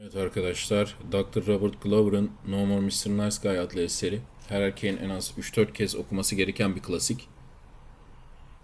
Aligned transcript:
Evet 0.00 0.16
arkadaşlar, 0.16 0.96
Dr. 1.12 1.46
Robert 1.46 1.82
Glover'ın 1.82 2.30
No 2.48 2.66
More 2.66 2.80
Mr. 2.80 3.08
Nice 3.08 3.36
Guy 3.42 3.58
adlı 3.58 3.80
eseri 3.80 4.20
her 4.48 4.60
erkeğin 4.60 4.96
en 4.96 5.08
az 5.08 5.32
3-4 5.38 5.72
kez 5.72 5.96
okuması 5.96 6.34
gereken 6.34 6.76
bir 6.76 6.82
klasik. 6.82 7.28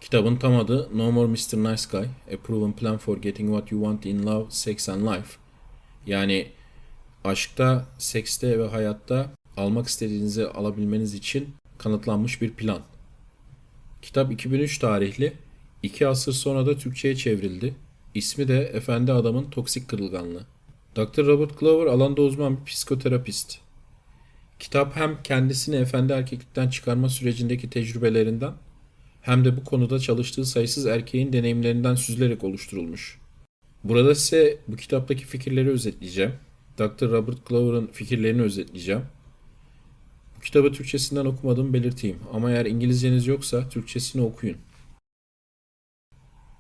Kitabın 0.01 0.37
tam 0.37 0.57
adı 0.57 0.89
No 0.95 1.13
More 1.13 1.27
Mr. 1.27 1.57
Nice 1.57 1.83
Guy, 1.91 2.35
A 2.35 2.39
Proven 2.45 2.73
Plan 2.73 2.99
for 2.99 3.17
Getting 3.17 3.49
What 3.51 3.73
You 3.73 3.83
Want 3.83 4.07
in 4.07 4.27
Love, 4.27 4.51
Sex 4.51 4.89
and 4.89 5.03
Life. 5.03 5.39
Yani 6.07 6.47
aşkta, 7.25 7.87
sekste 7.99 8.59
ve 8.59 8.69
hayatta 8.69 9.31
almak 9.57 9.89
istediğinizi 9.89 10.47
alabilmeniz 10.47 11.15
için 11.15 11.55
kanıtlanmış 11.79 12.43
bir 12.43 12.51
plan. 12.51 12.83
Kitap 14.03 14.33
2003 14.33 14.79
tarihli, 14.79 15.33
2 15.83 16.07
asır 16.07 16.33
sonra 16.33 16.67
da 16.67 16.79
Türkçe'ye 16.79 17.17
çevrildi. 17.17 17.75
İsmi 18.15 18.49
de 18.49 18.59
Efendi 18.59 19.13
Adamın 19.13 19.51
Toksik 19.51 19.89
Kırılganlığı. 19.89 20.47
Dr. 20.97 21.27
Robert 21.27 21.61
Glover 21.61 21.87
alanda 21.87 22.23
uzman 22.23 22.57
bir 22.57 22.65
psikoterapist. 22.65 23.59
Kitap 24.59 24.97
hem 24.97 25.23
kendisini 25.23 25.77
efendi 25.77 26.13
erkeklikten 26.13 26.69
çıkarma 26.69 27.09
sürecindeki 27.09 27.71
tecrübelerinden 27.71 28.53
hem 29.21 29.45
de 29.45 29.57
bu 29.57 29.65
konuda 29.65 29.99
çalıştığı 29.99 30.45
sayısız 30.45 30.87
erkeğin 30.87 31.33
deneyimlerinden 31.33 31.95
süzülerek 31.95 32.45
oluşturulmuş. 32.45 33.19
Burada 33.85 34.15
size 34.15 34.59
bu 34.69 34.77
kitaptaki 34.77 35.25
fikirleri 35.25 35.69
özetleyeceğim. 35.69 36.33
Dr. 36.79 37.11
Robert 37.11 37.47
Glover'ın 37.49 37.87
fikirlerini 37.87 38.43
özetleyeceğim. 38.43 39.03
Bu 40.37 40.41
kitabı 40.41 40.73
Türkçesinden 40.73 41.25
okumadığımı 41.25 41.73
belirteyim 41.73 42.19
ama 42.33 42.51
eğer 42.51 42.67
İngilizceniz 42.67 43.27
yoksa 43.27 43.69
Türkçesini 43.69 44.23
okuyun. 44.23 44.57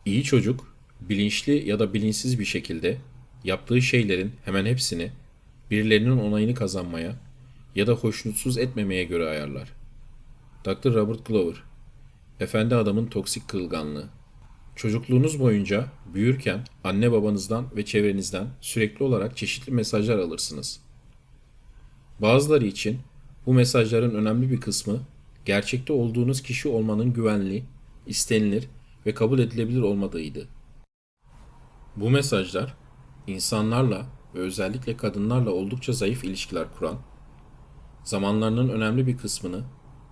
İyi 0.06 0.24
çocuk, 0.24 0.74
bilinçli 1.00 1.68
ya 1.68 1.78
da 1.78 1.94
bilinçsiz 1.94 2.38
bir 2.38 2.44
şekilde 2.44 2.96
yaptığı 3.44 3.82
şeylerin 3.82 4.32
hemen 4.44 4.66
hepsini 4.66 5.10
birilerinin 5.70 6.18
onayını 6.18 6.54
kazanmaya 6.54 7.16
ya 7.74 7.86
da 7.86 7.92
hoşnutsuz 7.92 8.58
etmemeye 8.58 9.04
göre 9.04 9.28
ayarlar. 9.28 9.72
Dr. 10.64 10.94
Robert 10.94 11.26
Glover 11.26 11.62
Efendi 12.40 12.74
adamın 12.74 13.06
toksik 13.06 13.48
kırılganlığı 13.48 14.08
Çocukluğunuz 14.76 15.40
boyunca 15.40 15.86
büyürken 16.14 16.60
anne 16.84 17.12
babanızdan 17.12 17.66
ve 17.76 17.84
çevrenizden 17.84 18.46
sürekli 18.60 19.04
olarak 19.04 19.36
çeşitli 19.36 19.72
mesajlar 19.72 20.18
alırsınız. 20.18 20.80
Bazıları 22.18 22.66
için 22.66 22.98
bu 23.46 23.54
mesajların 23.54 24.14
önemli 24.14 24.50
bir 24.50 24.60
kısmı 24.60 25.00
gerçekte 25.44 25.92
olduğunuz 25.92 26.42
kişi 26.42 26.68
olmanın 26.68 27.12
güvenli, 27.12 27.64
istenilir 28.06 28.68
ve 29.06 29.14
kabul 29.14 29.38
edilebilir 29.38 29.80
olmadığıydı. 29.80 30.48
Bu 31.96 32.10
mesajlar 32.10 32.74
insanlarla 33.30 34.06
ve 34.34 34.38
özellikle 34.38 34.96
kadınlarla 34.96 35.50
oldukça 35.50 35.92
zayıf 35.92 36.24
ilişkiler 36.24 36.64
kuran, 36.78 36.98
zamanlarının 38.04 38.68
önemli 38.68 39.06
bir 39.06 39.16
kısmını 39.16 39.64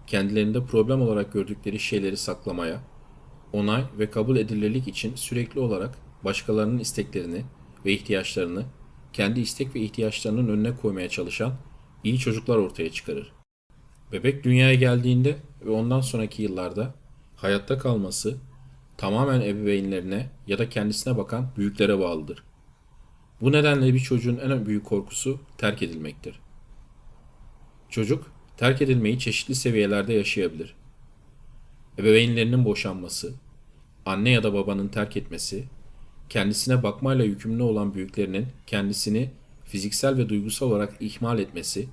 kendilerinde 0.06 0.64
problem 0.64 1.00
olarak 1.00 1.32
gördükleri 1.32 1.78
şeyleri 1.78 2.16
saklamaya, 2.16 2.80
onay 3.52 3.84
ve 3.98 4.10
kabul 4.10 4.36
edilirlik 4.36 4.88
için 4.88 5.14
sürekli 5.14 5.60
olarak 5.60 5.98
başkalarının 6.24 6.78
isteklerini 6.78 7.44
ve 7.84 7.92
ihtiyaçlarını 7.92 8.64
kendi 9.12 9.40
istek 9.40 9.74
ve 9.74 9.80
ihtiyaçlarının 9.80 10.48
önüne 10.48 10.76
koymaya 10.76 11.08
çalışan 11.08 11.52
iyi 12.04 12.18
çocuklar 12.18 12.56
ortaya 12.56 12.92
çıkarır. 12.92 13.32
Bebek 14.12 14.44
dünyaya 14.44 14.74
geldiğinde 14.74 15.36
ve 15.64 15.70
ondan 15.70 16.00
sonraki 16.00 16.42
yıllarda 16.42 16.94
hayatta 17.36 17.78
kalması 17.78 18.36
tamamen 18.96 19.40
ebeveynlerine 19.40 20.30
ya 20.46 20.58
da 20.58 20.68
kendisine 20.68 21.16
bakan 21.16 21.50
büyüklere 21.56 21.98
bağlıdır. 21.98 22.47
Bu 23.40 23.52
nedenle 23.52 23.94
bir 23.94 24.00
çocuğun 24.00 24.38
en 24.38 24.66
büyük 24.66 24.84
korkusu 24.84 25.40
terk 25.58 25.82
edilmektir. 25.82 26.40
Çocuk 27.88 28.32
terk 28.56 28.82
edilmeyi 28.82 29.18
çeşitli 29.18 29.54
seviyelerde 29.54 30.12
yaşayabilir. 30.12 30.74
Ebeveynlerinin 31.98 32.64
boşanması, 32.64 33.34
anne 34.06 34.30
ya 34.30 34.42
da 34.42 34.54
babanın 34.54 34.88
terk 34.88 35.16
etmesi, 35.16 35.64
kendisine 36.28 36.82
bakmayla 36.82 37.24
yükümlü 37.24 37.62
olan 37.62 37.94
büyüklerinin 37.94 38.46
kendisini 38.66 39.30
fiziksel 39.64 40.16
ve 40.16 40.28
duygusal 40.28 40.66
olarak 40.66 40.94
ihmal 41.00 41.38
etmesi, 41.38 41.88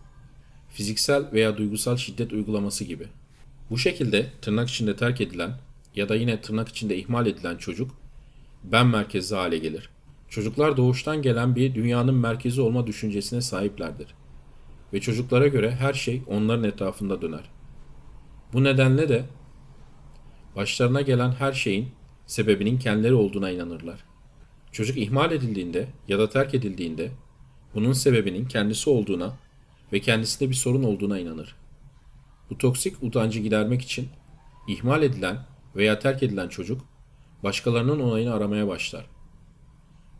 fiziksel 0.69 1.31
veya 1.33 1.57
duygusal 1.57 1.97
şiddet 1.97 2.33
uygulaması 2.33 2.83
gibi. 2.83 3.07
Bu 3.69 3.77
şekilde 3.77 4.31
tırnak 4.41 4.69
içinde 4.69 4.95
terk 4.95 5.21
edilen 5.21 5.51
ya 5.95 6.09
da 6.09 6.15
yine 6.15 6.41
tırnak 6.41 6.69
içinde 6.69 6.97
ihmal 6.97 7.27
edilen 7.27 7.57
çocuk 7.57 7.91
ben 8.63 8.87
merkezli 8.87 9.35
hale 9.35 9.57
gelir. 9.57 9.89
Çocuklar 10.35 10.77
doğuştan 10.77 11.21
gelen 11.21 11.55
bir 11.55 11.75
dünyanın 11.75 12.15
merkezi 12.15 12.61
olma 12.61 12.87
düşüncesine 12.87 13.41
sahiplerdir. 13.41 14.07
Ve 14.93 15.01
çocuklara 15.01 15.47
göre 15.47 15.71
her 15.71 15.93
şey 15.93 16.21
onların 16.27 16.63
etrafında 16.63 17.21
döner. 17.21 17.49
Bu 18.53 18.63
nedenle 18.63 19.09
de 19.09 19.25
başlarına 20.55 21.01
gelen 21.01 21.31
her 21.31 21.53
şeyin 21.53 21.89
sebebinin 22.25 22.79
kendileri 22.79 23.13
olduğuna 23.13 23.51
inanırlar. 23.51 24.03
Çocuk 24.71 24.97
ihmal 24.97 25.31
edildiğinde 25.31 25.87
ya 26.07 26.19
da 26.19 26.29
terk 26.29 26.53
edildiğinde 26.53 27.11
bunun 27.75 27.93
sebebinin 27.93 28.45
kendisi 28.45 28.89
olduğuna 28.89 29.33
ve 29.93 29.99
kendisinde 29.99 30.49
bir 30.49 30.55
sorun 30.55 30.83
olduğuna 30.83 31.19
inanır. 31.19 31.55
Bu 32.49 32.57
toksik 32.57 33.03
utancı 33.03 33.39
gidermek 33.39 33.81
için 33.81 34.09
ihmal 34.67 35.03
edilen 35.03 35.45
veya 35.75 35.99
terk 35.99 36.23
edilen 36.23 36.47
çocuk 36.47 36.81
başkalarının 37.43 37.99
onayını 37.99 38.33
aramaya 38.33 38.67
başlar. 38.67 39.14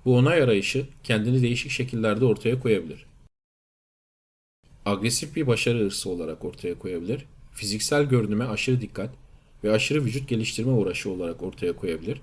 Bu 0.05 0.17
onay 0.17 0.41
arayışı 0.41 0.87
kendini 1.03 1.41
değişik 1.41 1.71
şekillerde 1.71 2.25
ortaya 2.25 2.59
koyabilir. 2.59 3.05
Agresif 4.85 5.35
bir 5.35 5.47
başarı 5.47 5.79
hırsı 5.79 6.09
olarak 6.09 6.45
ortaya 6.45 6.79
koyabilir, 6.79 7.25
fiziksel 7.51 8.03
görünüme 8.03 8.45
aşırı 8.45 8.81
dikkat 8.81 9.09
ve 9.63 9.71
aşırı 9.71 10.05
vücut 10.05 10.29
geliştirme 10.29 10.71
uğraşı 10.71 11.11
olarak 11.11 11.43
ortaya 11.43 11.75
koyabilir, 11.75 12.21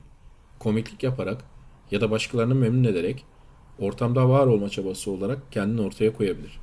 komiklik 0.59 1.03
yaparak 1.03 1.45
ya 1.91 2.01
da 2.01 2.11
başkalarını 2.11 2.55
memnun 2.55 2.85
ederek 2.85 3.25
ortamda 3.79 4.29
var 4.29 4.47
olma 4.47 4.69
çabası 4.69 5.11
olarak 5.11 5.53
kendini 5.53 5.81
ortaya 5.81 6.13
koyabilir. 6.13 6.61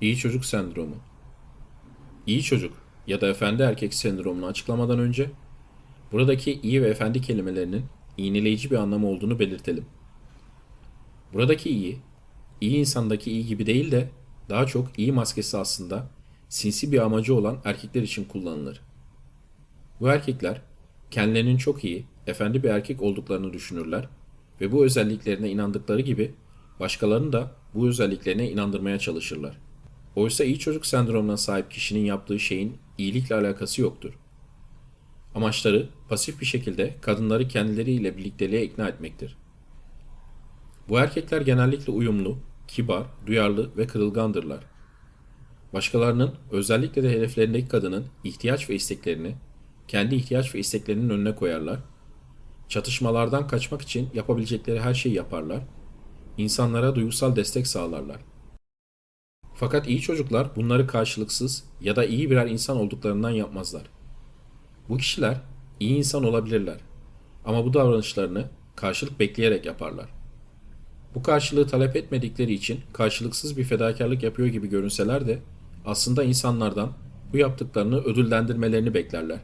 İyi 0.00 0.16
çocuk 0.16 0.44
sendromu 0.44 0.96
İyi 2.26 2.42
çocuk 2.42 2.72
ya 3.06 3.20
da 3.20 3.28
efendi 3.28 3.62
erkek 3.62 3.94
sendromunu 3.94 4.46
açıklamadan 4.46 4.98
önce 4.98 5.30
buradaki 6.12 6.60
iyi 6.60 6.82
ve 6.82 6.88
efendi 6.88 7.20
kelimelerinin 7.20 7.84
iğneleyici 8.18 8.70
bir 8.70 8.76
anlamı 8.76 9.08
olduğunu 9.08 9.38
belirtelim. 9.38 9.84
Buradaki 11.32 11.70
iyi, 11.70 11.98
iyi 12.60 12.76
insandaki 12.76 13.30
iyi 13.30 13.46
gibi 13.46 13.66
değil 13.66 13.90
de 13.90 14.08
daha 14.48 14.66
çok 14.66 14.98
iyi 14.98 15.12
maskesi 15.12 15.56
aslında 15.56 16.10
sinsi 16.48 16.92
bir 16.92 16.98
amacı 16.98 17.34
olan 17.34 17.58
erkekler 17.64 18.02
için 18.02 18.24
kullanılır. 18.24 18.80
Bu 20.00 20.08
erkekler 20.08 20.60
kendilerinin 21.10 21.56
çok 21.56 21.84
iyi, 21.84 22.06
efendi 22.26 22.62
bir 22.62 22.68
erkek 22.68 23.02
olduklarını 23.02 23.52
düşünürler 23.52 24.08
ve 24.60 24.72
bu 24.72 24.84
özelliklerine 24.84 25.50
inandıkları 25.50 26.00
gibi 26.00 26.34
başkalarını 26.80 27.32
da 27.32 27.50
bu 27.74 27.88
özelliklerine 27.88 28.50
inandırmaya 28.50 28.98
çalışırlar. 28.98 29.58
Oysa 30.16 30.44
iyi 30.44 30.58
çocuk 30.58 30.86
sendromuna 30.86 31.36
sahip 31.36 31.70
kişinin 31.70 32.04
yaptığı 32.04 32.38
şeyin 32.38 32.76
iyilikle 32.98 33.34
alakası 33.34 33.82
yoktur. 33.82 34.14
Amaçları 35.34 35.88
pasif 36.08 36.40
bir 36.40 36.46
şekilde 36.46 36.94
kadınları 37.00 37.48
kendileriyle 37.48 38.16
birlikteliğe 38.16 38.64
ikna 38.64 38.88
etmektir. 38.88 39.36
Bu 40.88 40.98
erkekler 40.98 41.40
genellikle 41.40 41.92
uyumlu, 41.92 42.38
kibar, 42.68 43.06
duyarlı 43.26 43.76
ve 43.76 43.86
kırılgandırlar. 43.86 44.64
Başkalarının, 45.72 46.34
özellikle 46.50 47.02
de 47.02 47.10
hedeflerindeki 47.10 47.68
kadının 47.68 48.06
ihtiyaç 48.24 48.70
ve 48.70 48.74
isteklerini 48.74 49.36
kendi 49.88 50.14
ihtiyaç 50.14 50.54
ve 50.54 50.58
isteklerinin 50.58 51.10
önüne 51.10 51.34
koyarlar. 51.34 51.80
Çatışmalardan 52.68 53.46
kaçmak 53.46 53.82
için 53.82 54.08
yapabilecekleri 54.14 54.80
her 54.80 54.94
şeyi 54.94 55.14
yaparlar. 55.14 55.62
İnsanlara 56.38 56.94
duygusal 56.94 57.36
destek 57.36 57.66
sağlarlar. 57.66 58.20
Fakat 59.54 59.88
iyi 59.88 60.00
çocuklar 60.00 60.56
bunları 60.56 60.86
karşılıksız 60.86 61.64
ya 61.80 61.96
da 61.96 62.04
iyi 62.04 62.30
birer 62.30 62.46
insan 62.46 62.76
olduklarından 62.76 63.30
yapmazlar. 63.30 63.97
Bu 64.88 64.96
kişiler 64.96 65.40
iyi 65.80 65.96
insan 65.96 66.24
olabilirler 66.24 66.76
ama 67.44 67.64
bu 67.64 67.74
davranışlarını 67.74 68.44
karşılık 68.76 69.20
bekleyerek 69.20 69.66
yaparlar. 69.66 70.08
Bu 71.14 71.22
karşılığı 71.22 71.66
talep 71.66 71.96
etmedikleri 71.96 72.52
için 72.52 72.80
karşılıksız 72.92 73.56
bir 73.56 73.64
fedakarlık 73.64 74.22
yapıyor 74.22 74.48
gibi 74.48 74.68
görünseler 74.68 75.26
de 75.26 75.38
aslında 75.86 76.24
insanlardan 76.24 76.92
bu 77.32 77.36
yaptıklarını 77.36 78.00
ödüllendirmelerini 78.00 78.94
beklerler. 78.94 79.38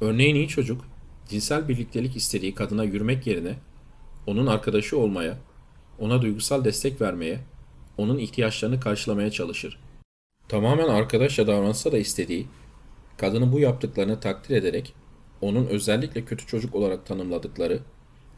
Örneğin 0.00 0.34
iyi 0.34 0.48
çocuk, 0.48 0.84
cinsel 1.28 1.68
birliktelik 1.68 2.16
istediği 2.16 2.54
kadına 2.54 2.84
yürümek 2.84 3.26
yerine 3.26 3.54
onun 4.26 4.46
arkadaşı 4.46 4.98
olmaya, 4.98 5.38
ona 5.98 6.22
duygusal 6.22 6.64
destek 6.64 7.00
vermeye, 7.00 7.40
onun 7.96 8.18
ihtiyaçlarını 8.18 8.80
karşılamaya 8.80 9.30
çalışır. 9.30 9.78
Tamamen 10.48 10.88
arkadaşça 10.88 11.46
davransa 11.46 11.92
da 11.92 11.98
istediği, 11.98 12.46
kadının 13.18 13.52
bu 13.52 13.60
yaptıklarını 13.60 14.20
takdir 14.20 14.56
ederek 14.56 14.94
onun 15.40 15.66
özellikle 15.66 16.24
kötü 16.24 16.46
çocuk 16.46 16.74
olarak 16.74 17.06
tanımladıkları 17.06 17.80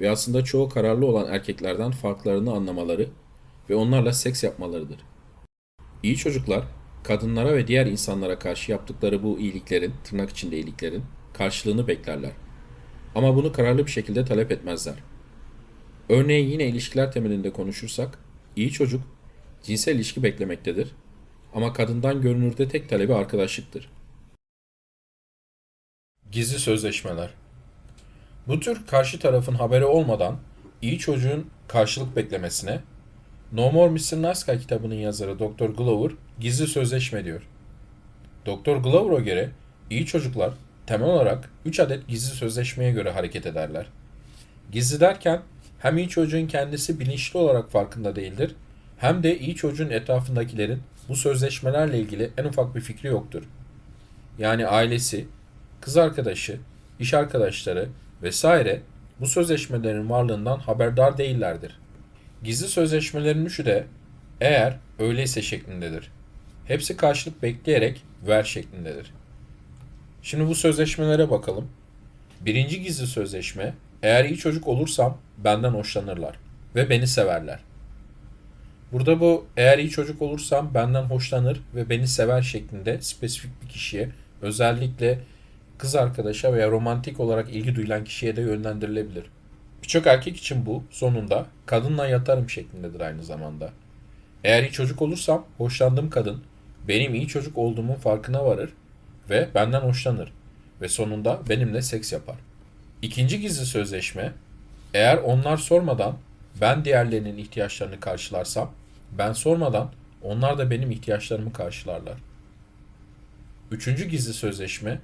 ve 0.00 0.10
aslında 0.10 0.44
çoğu 0.44 0.68
kararlı 0.68 1.06
olan 1.06 1.32
erkeklerden 1.32 1.90
farklarını 1.90 2.52
anlamaları 2.52 3.08
ve 3.70 3.74
onlarla 3.74 4.12
seks 4.12 4.44
yapmalarıdır. 4.44 4.98
İyi 6.02 6.16
çocuklar, 6.16 6.64
kadınlara 7.02 7.56
ve 7.56 7.66
diğer 7.66 7.86
insanlara 7.86 8.38
karşı 8.38 8.72
yaptıkları 8.72 9.22
bu 9.22 9.38
iyiliklerin, 9.38 9.92
tırnak 10.04 10.30
içinde 10.30 10.56
iyiliklerin 10.56 11.02
karşılığını 11.32 11.88
beklerler. 11.88 12.32
Ama 13.14 13.36
bunu 13.36 13.52
kararlı 13.52 13.86
bir 13.86 13.90
şekilde 13.90 14.24
talep 14.24 14.52
etmezler. 14.52 14.94
Örneğin 16.08 16.48
yine 16.48 16.66
ilişkiler 16.66 17.12
temelinde 17.12 17.50
konuşursak, 17.50 18.18
iyi 18.56 18.70
çocuk 18.70 19.02
cinsel 19.62 19.94
ilişki 19.94 20.22
beklemektedir 20.22 20.92
ama 21.54 21.72
kadından 21.72 22.20
görünürde 22.20 22.68
tek 22.68 22.88
talebi 22.88 23.14
arkadaşlıktır. 23.14 23.90
Gizli 26.32 26.58
sözleşmeler 26.58 27.30
Bu 28.48 28.60
tür 28.60 28.86
karşı 28.86 29.18
tarafın 29.18 29.54
haberi 29.54 29.84
olmadan 29.84 30.36
iyi 30.82 30.98
çocuğun 30.98 31.50
karşılık 31.68 32.16
beklemesine 32.16 32.80
No 33.52 33.72
More 33.72 33.90
Mr. 33.90 34.46
Guy 34.46 34.58
kitabının 34.58 34.94
yazarı 34.94 35.38
Dr. 35.38 35.64
Glover 35.64 36.12
gizli 36.40 36.66
sözleşme 36.66 37.24
diyor. 37.24 37.42
Dr. 38.46 38.76
Glover'a 38.76 39.20
göre 39.20 39.50
iyi 39.90 40.06
çocuklar 40.06 40.54
temel 40.86 41.08
olarak 41.08 41.50
3 41.64 41.80
adet 41.80 42.08
gizli 42.08 42.36
sözleşmeye 42.36 42.92
göre 42.92 43.10
hareket 43.10 43.46
ederler. 43.46 43.86
Gizli 44.72 45.00
derken 45.00 45.42
hem 45.78 45.98
iyi 45.98 46.08
çocuğun 46.08 46.46
kendisi 46.46 47.00
bilinçli 47.00 47.38
olarak 47.38 47.70
farkında 47.70 48.16
değildir 48.16 48.54
hem 48.98 49.22
de 49.22 49.38
iyi 49.38 49.54
çocuğun 49.54 49.90
etrafındakilerin 49.90 50.82
bu 51.08 51.16
sözleşmelerle 51.16 51.98
ilgili 51.98 52.30
en 52.36 52.44
ufak 52.44 52.74
bir 52.74 52.80
fikri 52.80 53.08
yoktur. 53.08 53.42
Yani 54.38 54.66
ailesi, 54.66 55.26
kız 55.80 55.96
arkadaşı, 55.96 56.58
iş 56.98 57.14
arkadaşları 57.14 57.88
vesaire 58.22 58.80
bu 59.20 59.26
sözleşmelerin 59.26 60.10
varlığından 60.10 60.58
haberdar 60.58 61.18
değillerdir. 61.18 61.78
Gizli 62.44 62.68
sözleşmelerin 62.68 63.46
üçü 63.46 63.66
de 63.66 63.86
eğer 64.40 64.78
öyleyse 64.98 65.42
şeklindedir. 65.42 66.10
Hepsi 66.64 66.96
karşılık 66.96 67.42
bekleyerek 67.42 68.02
ver 68.26 68.44
şeklindedir. 68.44 69.12
Şimdi 70.22 70.46
bu 70.46 70.54
sözleşmelere 70.54 71.30
bakalım. 71.30 71.68
Birinci 72.40 72.82
gizli 72.82 73.06
sözleşme, 73.06 73.74
eğer 74.02 74.24
iyi 74.24 74.36
çocuk 74.36 74.68
olursam 74.68 75.18
benden 75.38 75.70
hoşlanırlar 75.70 76.36
ve 76.74 76.90
beni 76.90 77.06
severler. 77.06 77.60
Burada 78.92 79.20
bu 79.20 79.46
eğer 79.56 79.78
iyi 79.78 79.90
çocuk 79.90 80.22
olursam 80.22 80.74
benden 80.74 81.02
hoşlanır 81.02 81.60
ve 81.74 81.90
beni 81.90 82.08
sever 82.08 82.42
şeklinde 82.42 83.00
spesifik 83.00 83.62
bir 83.62 83.68
kişiye 83.68 84.08
özellikle 84.42 85.18
kız 85.80 85.94
arkadaşa 85.96 86.52
veya 86.52 86.70
romantik 86.70 87.20
olarak 87.20 87.50
ilgi 87.50 87.74
duyulan 87.76 88.04
kişiye 88.04 88.36
de 88.36 88.40
yönlendirilebilir. 88.40 89.24
Birçok 89.82 90.06
erkek 90.06 90.36
için 90.36 90.66
bu 90.66 90.84
sonunda 90.90 91.46
kadınla 91.66 92.06
yatarım 92.06 92.50
şeklindedir 92.50 93.00
aynı 93.00 93.22
zamanda. 93.24 93.70
Eğer 94.44 94.62
iyi 94.62 94.72
çocuk 94.72 95.02
olursam 95.02 95.46
hoşlandığım 95.58 96.10
kadın 96.10 96.42
benim 96.88 97.14
iyi 97.14 97.28
çocuk 97.28 97.58
olduğumun 97.58 97.94
farkına 97.94 98.44
varır 98.44 98.70
ve 99.30 99.48
benden 99.54 99.80
hoşlanır 99.80 100.32
ve 100.80 100.88
sonunda 100.88 101.40
benimle 101.48 101.82
seks 101.82 102.12
yapar. 102.12 102.36
İkinci 103.02 103.40
gizli 103.40 103.66
sözleşme 103.66 104.32
eğer 104.94 105.16
onlar 105.16 105.56
sormadan 105.56 106.16
ben 106.60 106.84
diğerlerinin 106.84 107.38
ihtiyaçlarını 107.38 108.00
karşılarsam 108.00 108.72
ben 109.18 109.32
sormadan 109.32 109.90
onlar 110.22 110.58
da 110.58 110.70
benim 110.70 110.90
ihtiyaçlarımı 110.90 111.52
karşılarlar. 111.52 112.14
Üçüncü 113.70 114.04
gizli 114.04 114.32
sözleşme 114.32 114.98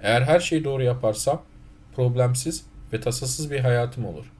eğer 0.00 0.22
her 0.22 0.40
şeyi 0.40 0.64
doğru 0.64 0.82
yaparsam 0.82 1.42
problemsiz 1.96 2.66
ve 2.92 3.00
tasasız 3.00 3.50
bir 3.50 3.60
hayatım 3.60 4.04
olur. 4.04 4.32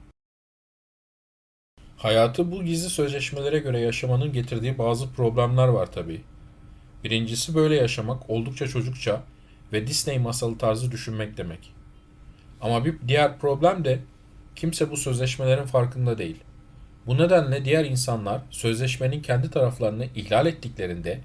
Hayatı 1.97 2.51
bu 2.51 2.63
gizli 2.63 2.89
sözleşmelere 2.89 3.59
göre 3.59 3.79
yaşamanın 3.79 4.33
getirdiği 4.33 4.77
bazı 4.77 5.13
problemler 5.13 5.67
var 5.67 5.91
tabii. 5.91 6.21
Birincisi 7.03 7.55
böyle 7.55 7.75
yaşamak 7.75 8.29
oldukça 8.29 8.67
çocukça 8.67 9.23
ve 9.73 9.87
Disney 9.87 10.19
masalı 10.19 10.57
tarzı 10.57 10.91
düşünmek 10.91 11.37
demek. 11.37 11.73
Ama 12.61 12.85
bir 12.85 12.95
diğer 13.07 13.39
problem 13.39 13.85
de 13.85 13.99
kimse 14.55 14.91
bu 14.91 14.97
sözleşmelerin 14.97 15.65
farkında 15.65 16.17
değil. 16.17 16.43
Bu 17.05 17.17
nedenle 17.17 17.65
diğer 17.65 17.85
insanlar 17.85 18.41
sözleşmenin 18.49 19.21
kendi 19.21 19.51
taraflarını 19.51 20.05
ihlal 20.15 20.45
ettiklerinde 20.45 21.19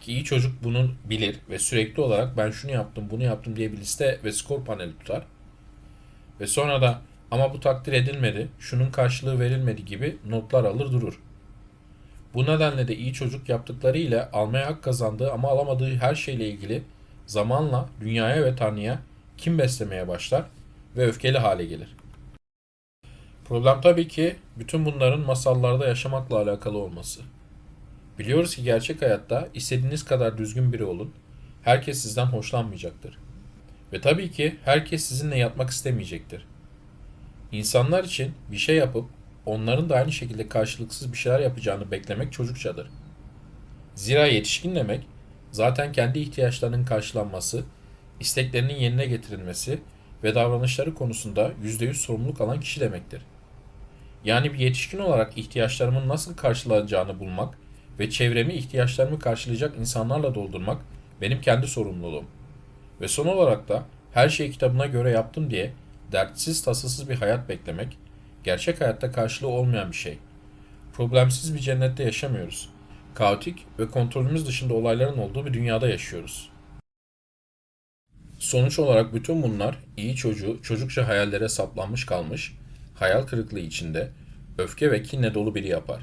ki 0.00 0.12
iyi 0.12 0.24
çocuk 0.24 0.64
bunun 0.64 0.94
bilir 1.04 1.36
ve 1.50 1.58
sürekli 1.58 2.02
olarak 2.02 2.36
ben 2.36 2.50
şunu 2.50 2.72
yaptım 2.72 3.04
bunu 3.10 3.22
yaptım 3.22 3.56
diye 3.56 3.72
bir 3.72 3.76
liste 3.76 4.18
ve 4.24 4.32
skor 4.32 4.64
paneli 4.64 4.98
tutar. 4.98 5.22
Ve 6.40 6.46
sonra 6.46 6.82
da 6.82 7.00
ama 7.30 7.54
bu 7.54 7.60
takdir 7.60 7.92
edilmedi, 7.92 8.48
şunun 8.58 8.90
karşılığı 8.90 9.40
verilmedi 9.40 9.84
gibi 9.84 10.16
notlar 10.28 10.64
alır 10.64 10.92
durur. 10.92 11.20
Bu 12.34 12.44
nedenle 12.44 12.88
de 12.88 12.96
iyi 12.96 13.12
çocuk 13.12 13.48
yaptıkları 13.48 13.98
ile 13.98 14.30
almaya 14.30 14.66
hak 14.66 14.82
kazandığı 14.82 15.32
ama 15.32 15.48
alamadığı 15.48 15.96
her 15.96 16.14
şeyle 16.14 16.48
ilgili 16.48 16.82
zamanla 17.26 17.88
dünyaya 18.00 18.44
ve 18.44 18.56
Tanrı'ya 18.56 18.98
kim 19.38 19.58
beslemeye 19.58 20.08
başlar 20.08 20.44
ve 20.96 21.06
öfkeli 21.06 21.38
hale 21.38 21.64
gelir. 21.64 21.96
Problem 23.44 23.80
tabii 23.80 24.08
ki 24.08 24.36
bütün 24.56 24.84
bunların 24.84 25.20
masallarda 25.20 25.88
yaşamakla 25.88 26.38
alakalı 26.38 26.78
olması. 26.78 27.20
Biliyoruz 28.18 28.56
ki 28.56 28.62
gerçek 28.62 29.02
hayatta 29.02 29.48
istediğiniz 29.54 30.04
kadar 30.04 30.38
düzgün 30.38 30.72
biri 30.72 30.84
olun, 30.84 31.14
herkes 31.62 32.02
sizden 32.02 32.26
hoşlanmayacaktır. 32.26 33.18
Ve 33.92 34.00
tabii 34.00 34.30
ki 34.30 34.56
herkes 34.64 35.04
sizinle 35.04 35.38
yatmak 35.38 35.70
istemeyecektir. 35.70 36.46
İnsanlar 37.52 38.04
için 38.04 38.32
bir 38.52 38.56
şey 38.56 38.76
yapıp 38.76 39.10
onların 39.46 39.88
da 39.88 39.96
aynı 39.96 40.12
şekilde 40.12 40.48
karşılıksız 40.48 41.12
bir 41.12 41.18
şeyler 41.18 41.40
yapacağını 41.40 41.90
beklemek 41.90 42.32
çocukçadır. 42.32 42.90
Zira 43.94 44.26
yetişkin 44.26 44.74
demek 44.74 45.06
zaten 45.50 45.92
kendi 45.92 46.18
ihtiyaçlarının 46.18 46.84
karşılanması, 46.84 47.64
isteklerinin 48.20 48.74
yerine 48.74 49.06
getirilmesi 49.06 49.78
ve 50.24 50.34
davranışları 50.34 50.94
konusunda 50.94 51.52
%100 51.64 51.94
sorumluluk 51.94 52.40
alan 52.40 52.60
kişi 52.60 52.80
demektir. 52.80 53.22
Yani 54.24 54.52
bir 54.52 54.58
yetişkin 54.58 54.98
olarak 54.98 55.38
ihtiyaçlarımın 55.38 56.08
nasıl 56.08 56.36
karşılanacağını 56.36 57.20
bulmak 57.20 57.58
ve 57.98 58.10
çevremi 58.10 58.54
ihtiyaçlarımı 58.54 59.18
karşılayacak 59.18 59.78
insanlarla 59.78 60.34
doldurmak 60.34 60.82
benim 61.20 61.40
kendi 61.40 61.66
sorumluluğum. 61.66 62.24
Ve 63.00 63.08
son 63.08 63.26
olarak 63.26 63.68
da 63.68 63.84
her 64.12 64.28
şeyi 64.28 64.50
kitabına 64.50 64.86
göre 64.86 65.10
yaptım 65.10 65.50
diye 65.50 65.72
dertsiz 66.12 66.62
tasasız 66.62 67.08
bir 67.08 67.14
hayat 67.14 67.48
beklemek 67.48 67.98
gerçek 68.44 68.80
hayatta 68.80 69.12
karşılığı 69.12 69.48
olmayan 69.48 69.90
bir 69.90 69.96
şey. 69.96 70.18
Problemsiz 70.92 71.54
bir 71.54 71.58
cennette 71.58 72.04
yaşamıyoruz. 72.04 72.70
Kaotik 73.14 73.66
ve 73.78 73.88
kontrolümüz 73.88 74.46
dışında 74.46 74.74
olayların 74.74 75.18
olduğu 75.18 75.46
bir 75.46 75.52
dünyada 75.52 75.88
yaşıyoruz. 75.88 76.50
Sonuç 78.38 78.78
olarak 78.78 79.14
bütün 79.14 79.42
bunlar 79.42 79.76
iyi 79.96 80.16
çocuğu 80.16 80.62
çocukça 80.62 81.08
hayallere 81.08 81.48
saplanmış 81.48 82.06
kalmış, 82.06 82.54
hayal 82.94 83.22
kırıklığı 83.22 83.60
içinde, 83.60 84.10
öfke 84.58 84.90
ve 84.90 85.02
kinle 85.02 85.34
dolu 85.34 85.54
biri 85.54 85.68
yapar. 85.68 86.02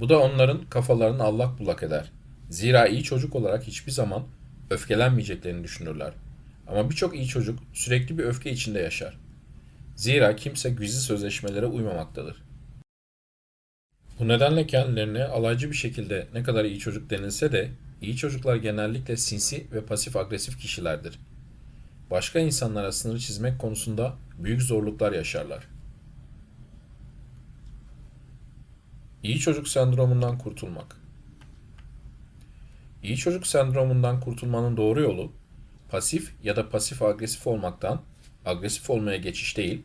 Bu 0.00 0.08
da 0.08 0.18
onların 0.18 0.64
kafalarını 0.70 1.22
allak 1.22 1.58
bullak 1.58 1.82
eder. 1.82 2.12
Zira 2.50 2.86
iyi 2.86 3.02
çocuk 3.02 3.34
olarak 3.34 3.62
hiçbir 3.66 3.92
zaman 3.92 4.22
öfkelenmeyeceklerini 4.70 5.64
düşünürler. 5.64 6.12
Ama 6.66 6.90
birçok 6.90 7.14
iyi 7.14 7.26
çocuk 7.26 7.58
sürekli 7.74 8.18
bir 8.18 8.24
öfke 8.24 8.50
içinde 8.50 8.78
yaşar. 8.78 9.18
Zira 9.96 10.36
kimse 10.36 10.70
gizli 10.70 11.00
sözleşmelere 11.00 11.66
uymamaktadır. 11.66 12.42
Bu 14.18 14.28
nedenle 14.28 14.66
kendilerine 14.66 15.24
alaycı 15.24 15.70
bir 15.70 15.76
şekilde 15.76 16.26
ne 16.34 16.42
kadar 16.42 16.64
iyi 16.64 16.78
çocuk 16.78 17.10
denilse 17.10 17.52
de 17.52 17.70
iyi 18.02 18.16
çocuklar 18.16 18.56
genellikle 18.56 19.16
sinsi 19.16 19.66
ve 19.72 19.84
pasif 19.84 20.16
agresif 20.16 20.60
kişilerdir. 20.60 21.18
Başka 22.10 22.38
insanlara 22.38 22.92
sınırı 22.92 23.18
çizmek 23.18 23.58
konusunda 23.58 24.14
büyük 24.38 24.62
zorluklar 24.62 25.12
yaşarlar. 25.12 25.68
İyi 29.22 29.38
çocuk 29.38 29.68
sendromundan 29.68 30.38
kurtulmak. 30.38 30.96
İyi 33.02 33.16
çocuk 33.16 33.46
sendromundan 33.46 34.20
kurtulmanın 34.20 34.76
doğru 34.76 35.00
yolu 35.00 35.32
pasif 35.90 36.34
ya 36.44 36.56
da 36.56 36.68
pasif 36.68 37.02
agresif 37.02 37.46
olmaktan 37.46 38.00
agresif 38.46 38.90
olmaya 38.90 39.16
geçiş 39.16 39.56
değil, 39.56 39.82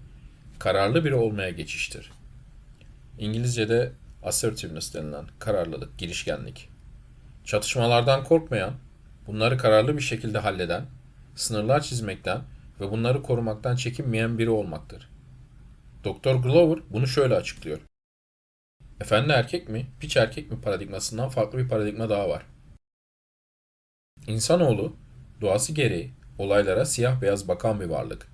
kararlı 0.59 1.05
biri 1.05 1.15
olmaya 1.15 1.49
geçiştir. 1.49 2.11
İngilizce'de 3.19 3.91
assertiveness 4.23 4.93
denilen 4.93 5.25
kararlılık, 5.39 5.97
girişkenlik. 5.97 6.69
Çatışmalardan 7.45 8.23
korkmayan, 8.23 8.73
bunları 9.27 9.57
kararlı 9.57 9.97
bir 9.97 10.01
şekilde 10.01 10.39
halleden, 10.39 10.85
sınırlar 11.35 11.81
çizmekten 11.81 12.41
ve 12.81 12.91
bunları 12.91 13.21
korumaktan 13.21 13.75
çekinmeyen 13.75 14.37
biri 14.37 14.49
olmaktır. 14.49 15.09
Doktor 16.03 16.35
Glover 16.35 16.79
bunu 16.89 17.07
şöyle 17.07 17.35
açıklıyor. 17.35 17.79
Efendi 19.01 19.31
erkek 19.31 19.69
mi, 19.69 19.85
piç 19.99 20.17
erkek 20.17 20.51
mi 20.51 20.61
paradigmasından 20.61 21.29
farklı 21.29 21.57
bir 21.57 21.69
paradigma 21.69 22.09
daha 22.09 22.29
var. 22.29 22.45
İnsanoğlu 24.27 24.95
doğası 25.41 25.73
gereği 25.73 26.11
olaylara 26.37 26.85
siyah 26.85 27.21
beyaz 27.21 27.47
bakan 27.47 27.79
bir 27.79 27.85
varlık. 27.85 28.27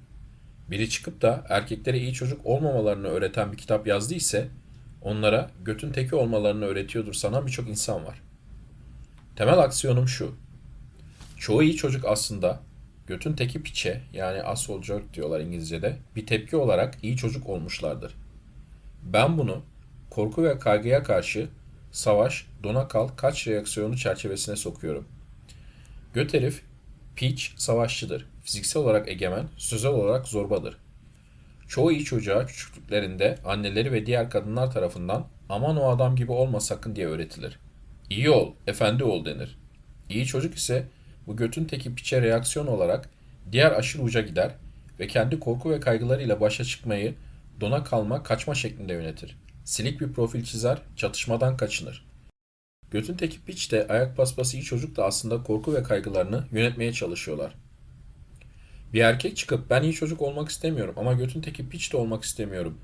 Biri 0.69 0.89
çıkıp 0.89 1.21
da 1.21 1.45
erkeklere 1.49 1.99
iyi 1.99 2.13
çocuk 2.13 2.45
olmamalarını 2.45 3.07
öğreten 3.07 3.51
bir 3.51 3.57
kitap 3.57 3.87
yazdı 3.87 4.13
ise 4.13 4.47
onlara 5.01 5.51
götün 5.63 5.91
teki 5.91 6.15
olmalarını 6.15 6.65
öğretiyordur 6.65 7.13
sanan 7.13 7.47
birçok 7.47 7.69
insan 7.69 8.05
var. 8.05 8.21
Temel 9.35 9.59
aksiyonum 9.59 10.07
şu. 10.07 10.35
Çoğu 11.37 11.63
iyi 11.63 11.75
çocuk 11.75 12.05
aslında 12.05 12.59
götün 13.07 13.33
teki 13.33 13.63
piçe 13.63 14.01
yani 14.13 14.43
asshole 14.43 14.83
jerk 14.83 15.13
diyorlar 15.13 15.39
İngilizce'de 15.39 15.97
bir 16.15 16.25
tepki 16.25 16.55
olarak 16.55 16.97
iyi 17.03 17.17
çocuk 17.17 17.49
olmuşlardır. 17.49 18.15
Ben 19.03 19.37
bunu 19.37 19.63
korku 20.11 20.43
ve 20.43 20.59
kaygıya 20.59 21.03
karşı 21.03 21.47
savaş, 21.91 22.47
dona 22.63 22.87
kal, 22.87 23.07
kaç 23.07 23.47
reaksiyonu 23.47 23.97
çerçevesine 23.97 24.55
sokuyorum. 24.55 25.07
Göt 26.13 26.33
herif, 26.33 26.61
piç, 27.15 27.53
savaşçıdır. 27.57 28.25
Fiziksel 28.43 28.81
olarak 28.81 29.07
egemen, 29.07 29.45
sözel 29.57 29.91
olarak 29.91 30.27
zorbadır. 30.27 30.77
Çoğu 31.67 31.91
iyi 31.91 32.03
çocuğa 32.03 32.45
küçüklüklerinde 32.45 33.37
anneleri 33.45 33.91
ve 33.91 34.05
diğer 34.05 34.29
kadınlar 34.29 34.71
tarafından 34.71 35.27
aman 35.49 35.77
o 35.77 35.89
adam 35.89 36.15
gibi 36.15 36.31
olma 36.31 36.59
sakın 36.59 36.95
diye 36.95 37.07
öğretilir. 37.07 37.59
İyi 38.09 38.29
ol, 38.29 38.53
efendi 38.67 39.03
ol 39.03 39.25
denir. 39.25 39.57
İyi 40.09 40.25
çocuk 40.25 40.55
ise 40.55 40.87
bu 41.27 41.35
götün 41.35 41.65
teki 41.65 41.95
piçe 41.95 42.21
reaksiyon 42.21 42.67
olarak 42.67 43.09
diğer 43.51 43.71
aşırı 43.71 44.03
uca 44.03 44.21
gider 44.21 44.51
ve 44.99 45.07
kendi 45.07 45.39
korku 45.39 45.71
ve 45.71 45.79
kaygılarıyla 45.79 46.41
başa 46.41 46.63
çıkmayı 46.63 47.15
dona 47.61 47.83
kalma, 47.83 48.23
kaçma 48.23 48.55
şeklinde 48.55 48.93
yönetir. 48.93 49.37
Silik 49.65 50.01
bir 50.01 50.13
profil 50.13 50.43
çizer, 50.43 50.81
çatışmadan 50.95 51.57
kaçınır. 51.57 52.05
Götün 52.91 53.17
teki 53.17 53.41
piç 53.45 53.71
de 53.71 53.87
ayak 53.87 54.17
paspası 54.17 54.57
iyi 54.57 54.63
çocuk 54.63 54.95
da 54.95 55.05
aslında 55.05 55.43
korku 55.43 55.73
ve 55.73 55.83
kaygılarını 55.83 56.47
yönetmeye 56.51 56.93
çalışıyorlar. 56.93 57.55
Bir 58.93 59.01
erkek 59.01 59.37
çıkıp 59.37 59.69
ben 59.69 59.83
iyi 59.83 59.93
çocuk 59.93 60.21
olmak 60.21 60.49
istemiyorum 60.49 60.95
ama 60.97 61.13
götün 61.13 61.41
teki 61.41 61.69
piç 61.69 61.93
de 61.93 61.97
olmak 61.97 62.23
istemiyorum 62.23 62.77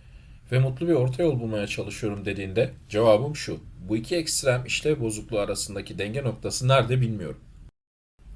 ve 0.51 0.59
mutlu 0.59 0.87
bir 0.87 0.93
orta 0.93 1.23
yol 1.23 1.39
bulmaya 1.39 1.67
çalışıyorum 1.67 2.25
dediğinde 2.25 2.73
cevabım 2.89 3.35
şu. 3.35 3.59
Bu 3.89 3.97
iki 3.97 4.15
ekstrem 4.15 4.65
işlev 4.65 5.01
bozukluğu 5.01 5.39
arasındaki 5.39 5.99
denge 5.99 6.23
noktası 6.23 6.67
nerede 6.67 7.01
bilmiyorum. 7.01 7.41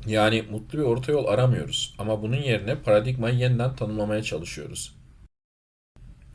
Yani 0.05 0.41
mutlu 0.41 0.79
bir 0.79 0.83
orta 0.83 1.11
yol 1.11 1.25
aramıyoruz 1.25 1.95
ama 1.97 2.21
bunun 2.21 2.41
yerine 2.41 2.75
paradigmayı 2.75 3.35
yeniden 3.35 3.75
tanımlamaya 3.75 4.23
çalışıyoruz. 4.23 4.95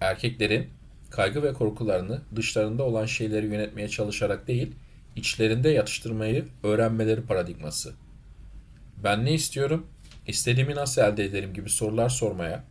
Erkeklerin 0.00 0.70
kaygı 1.16 1.42
ve 1.42 1.52
korkularını 1.52 2.20
dışlarında 2.36 2.82
olan 2.82 3.06
şeyleri 3.06 3.46
yönetmeye 3.46 3.88
çalışarak 3.88 4.46
değil, 4.46 4.72
içlerinde 5.16 5.68
yatıştırmayı 5.68 6.44
öğrenmeleri 6.62 7.22
paradigması. 7.22 7.94
Ben 9.04 9.24
ne 9.24 9.32
istiyorum? 9.34 9.86
İstediğimi 10.26 10.74
nasıl 10.74 11.02
elde 11.02 11.24
ederim 11.24 11.54
gibi 11.54 11.70
sorular 11.70 12.08
sormaya 12.08 12.64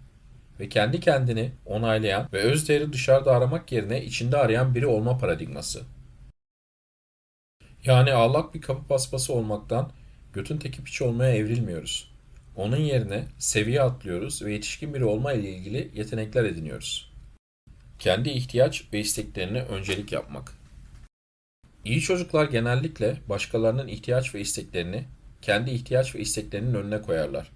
ve 0.60 0.70
kendi 0.70 1.00
kendini 1.00 1.52
onaylayan 1.66 2.30
ve 2.34 2.40
öz 2.40 2.70
değeri 2.70 2.94
dışarıda 2.94 3.32
aramak 3.32 3.72
yerine 3.72 4.04
içinde 4.06 4.38
arayan 4.38 4.76
biri 4.76 4.88
olma 4.88 5.18
paradigması. 5.18 5.82
Yani 7.86 8.14
ağlak 8.14 8.54
bir 8.54 8.62
kapı 8.62 8.88
paspası 8.88 9.34
olmaktan 9.34 9.92
götün 10.34 10.58
teki 10.58 10.84
piç 10.84 11.02
olmaya 11.02 11.36
evrilmiyoruz. 11.36 12.12
Onun 12.56 12.78
yerine 12.78 13.26
seviye 13.40 13.82
atlıyoruz 13.82 14.42
ve 14.42 14.54
yetişkin 14.54 14.94
biri 14.94 15.06
olma 15.06 15.34
ile 15.34 15.50
ilgili 15.50 15.92
yetenekler 15.94 16.44
ediniyoruz. 16.44 17.15
Kendi 18.06 18.30
ihtiyaç 18.30 18.84
ve 18.94 19.00
isteklerine 19.00 19.62
öncelik 19.62 20.12
yapmak. 20.12 20.52
İyi 21.86 22.02
çocuklar 22.02 22.46
genellikle 22.46 23.18
başkalarının 23.30 23.88
ihtiyaç 23.88 24.36
ve 24.36 24.42
isteklerini 24.42 25.06
kendi 25.42 25.72
ihtiyaç 25.72 26.16
ve 26.16 26.20
isteklerinin 26.20 26.74
önüne 26.74 27.02
koyarlar. 27.02 27.52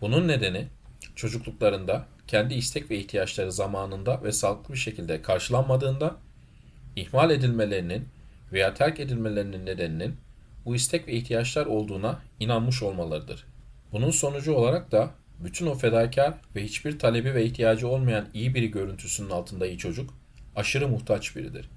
Bunun 0.00 0.28
nedeni 0.28 0.68
çocukluklarında 1.16 2.06
kendi 2.26 2.54
istek 2.54 2.90
ve 2.90 2.98
ihtiyaçları 2.98 3.52
zamanında 3.52 4.22
ve 4.22 4.32
sağlıklı 4.32 4.74
bir 4.74 4.78
şekilde 4.78 5.22
karşılanmadığında 5.22 6.16
ihmal 6.96 7.30
edilmelerinin 7.30 8.08
veya 8.52 8.74
terk 8.74 9.00
edilmelerinin 9.00 9.66
nedeninin 9.66 10.16
bu 10.64 10.74
istek 10.74 11.08
ve 11.08 11.12
ihtiyaçlar 11.12 11.66
olduğuna 11.66 12.22
inanmış 12.40 12.82
olmalarıdır. 12.82 13.46
Bunun 13.92 14.10
sonucu 14.10 14.52
olarak 14.52 14.92
da 14.92 15.17
bütün 15.40 15.66
o 15.66 15.74
fedakar 15.74 16.34
ve 16.56 16.64
hiçbir 16.64 16.98
talebi 16.98 17.34
ve 17.34 17.44
ihtiyacı 17.44 17.88
olmayan 17.88 18.28
iyi 18.34 18.54
biri 18.54 18.70
görüntüsünün 18.70 19.30
altında 19.30 19.66
iyi 19.66 19.78
çocuk 19.78 20.14
aşırı 20.56 20.88
muhtaç 20.88 21.36
biridir. 21.36 21.68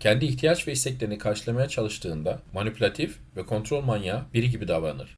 Kendi 0.00 0.24
ihtiyaç 0.24 0.68
ve 0.68 0.72
isteklerini 0.72 1.18
karşılamaya 1.18 1.68
çalıştığında 1.68 2.42
manipülatif 2.52 3.18
ve 3.36 3.46
kontrol 3.46 3.82
manyağı 3.82 4.24
biri 4.34 4.50
gibi 4.50 4.68
davranır. 4.68 5.16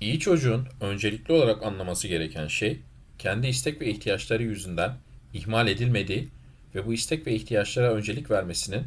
İyi 0.00 0.20
çocuğun 0.20 0.68
öncelikli 0.80 1.32
olarak 1.32 1.62
anlaması 1.62 2.08
gereken 2.08 2.46
şey, 2.46 2.80
kendi 3.18 3.46
istek 3.46 3.80
ve 3.80 3.90
ihtiyaçları 3.90 4.42
yüzünden 4.42 4.96
ihmal 5.34 5.68
edilmediği 5.68 6.28
ve 6.74 6.86
bu 6.86 6.94
istek 6.94 7.26
ve 7.26 7.34
ihtiyaçlara 7.34 7.94
öncelik 7.94 8.30
vermesinin 8.30 8.86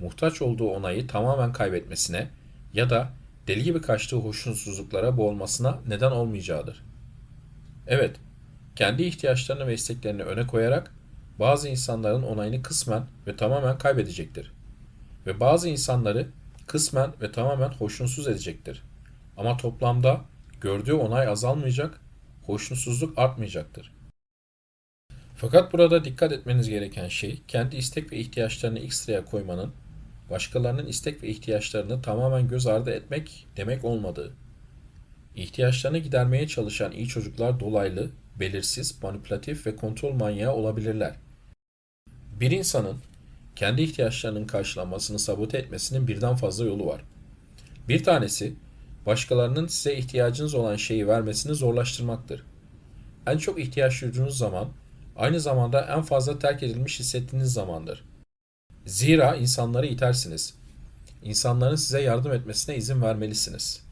muhtaç 0.00 0.42
olduğu 0.42 0.70
onayı 0.70 1.06
tamamen 1.06 1.52
kaybetmesine 1.52 2.28
ya 2.72 2.90
da 2.90 3.12
deli 3.48 3.62
gibi 3.62 3.80
kaçtığı 3.80 4.16
hoşnutsuzluklara 4.16 5.16
boğulmasına 5.16 5.78
neden 5.86 6.10
olmayacağıdır. 6.10 6.84
Evet, 7.86 8.16
kendi 8.76 9.02
ihtiyaçlarını 9.02 9.66
ve 9.66 9.74
isteklerini 9.74 10.22
öne 10.22 10.46
koyarak 10.46 10.94
bazı 11.38 11.68
insanların 11.68 12.22
onayını 12.22 12.62
kısmen 12.62 13.06
ve 13.26 13.36
tamamen 13.36 13.78
kaybedecektir. 13.78 14.52
Ve 15.26 15.40
bazı 15.40 15.68
insanları 15.68 16.28
kısmen 16.66 17.12
ve 17.22 17.32
tamamen 17.32 17.68
hoşnutsuz 17.68 18.28
edecektir. 18.28 18.82
Ama 19.36 19.56
toplamda 19.56 20.20
gördüğü 20.60 20.92
onay 20.92 21.28
azalmayacak, 21.28 22.00
hoşnutsuzluk 22.46 23.18
artmayacaktır. 23.18 23.92
Fakat 25.36 25.72
burada 25.72 26.04
dikkat 26.04 26.32
etmeniz 26.32 26.68
gereken 26.68 27.08
şey 27.08 27.42
kendi 27.48 27.76
istek 27.76 28.12
ve 28.12 28.16
ihtiyaçlarını 28.16 28.78
ilk 28.78 28.94
sıraya 28.94 29.24
koymanın 29.24 29.72
başkalarının 30.30 30.86
istek 30.86 31.22
ve 31.22 31.28
ihtiyaçlarını 31.28 32.02
tamamen 32.02 32.48
göz 32.48 32.66
ardı 32.66 32.90
etmek 32.90 33.46
demek 33.56 33.84
olmadığı. 33.84 34.32
İhtiyaçlarını 35.36 35.98
gidermeye 35.98 36.48
çalışan 36.48 36.92
iyi 36.92 37.08
çocuklar 37.08 37.60
dolaylı, 37.60 38.10
belirsiz, 38.40 39.02
manipülatif 39.02 39.66
ve 39.66 39.76
kontrol 39.76 40.12
manyağı 40.12 40.54
olabilirler. 40.54 41.14
Bir 42.40 42.50
insanın 42.50 42.96
kendi 43.56 43.82
ihtiyaçlarının 43.82 44.46
karşılanmasını 44.46 45.18
sabote 45.18 45.58
etmesinin 45.58 46.08
birden 46.08 46.36
fazla 46.36 46.64
yolu 46.64 46.86
var. 46.86 47.04
Bir 47.88 48.04
tanesi, 48.04 48.54
başkalarının 49.06 49.66
size 49.66 49.96
ihtiyacınız 49.96 50.54
olan 50.54 50.76
şeyi 50.76 51.08
vermesini 51.08 51.54
zorlaştırmaktır. 51.54 52.44
En 53.26 53.38
çok 53.38 53.60
ihtiyaç 53.60 54.02
duyduğunuz 54.02 54.38
zaman, 54.38 54.68
aynı 55.16 55.40
zamanda 55.40 55.80
en 55.96 56.02
fazla 56.02 56.38
terk 56.38 56.62
edilmiş 56.62 57.00
hissettiğiniz 57.00 57.52
zamandır. 57.52 58.04
Zira 58.88 59.36
insanları 59.36 59.86
itersiniz. 59.86 60.54
İnsanların 61.22 61.76
size 61.76 62.02
yardım 62.02 62.32
etmesine 62.32 62.76
izin 62.76 63.02
vermelisiniz. 63.02 63.84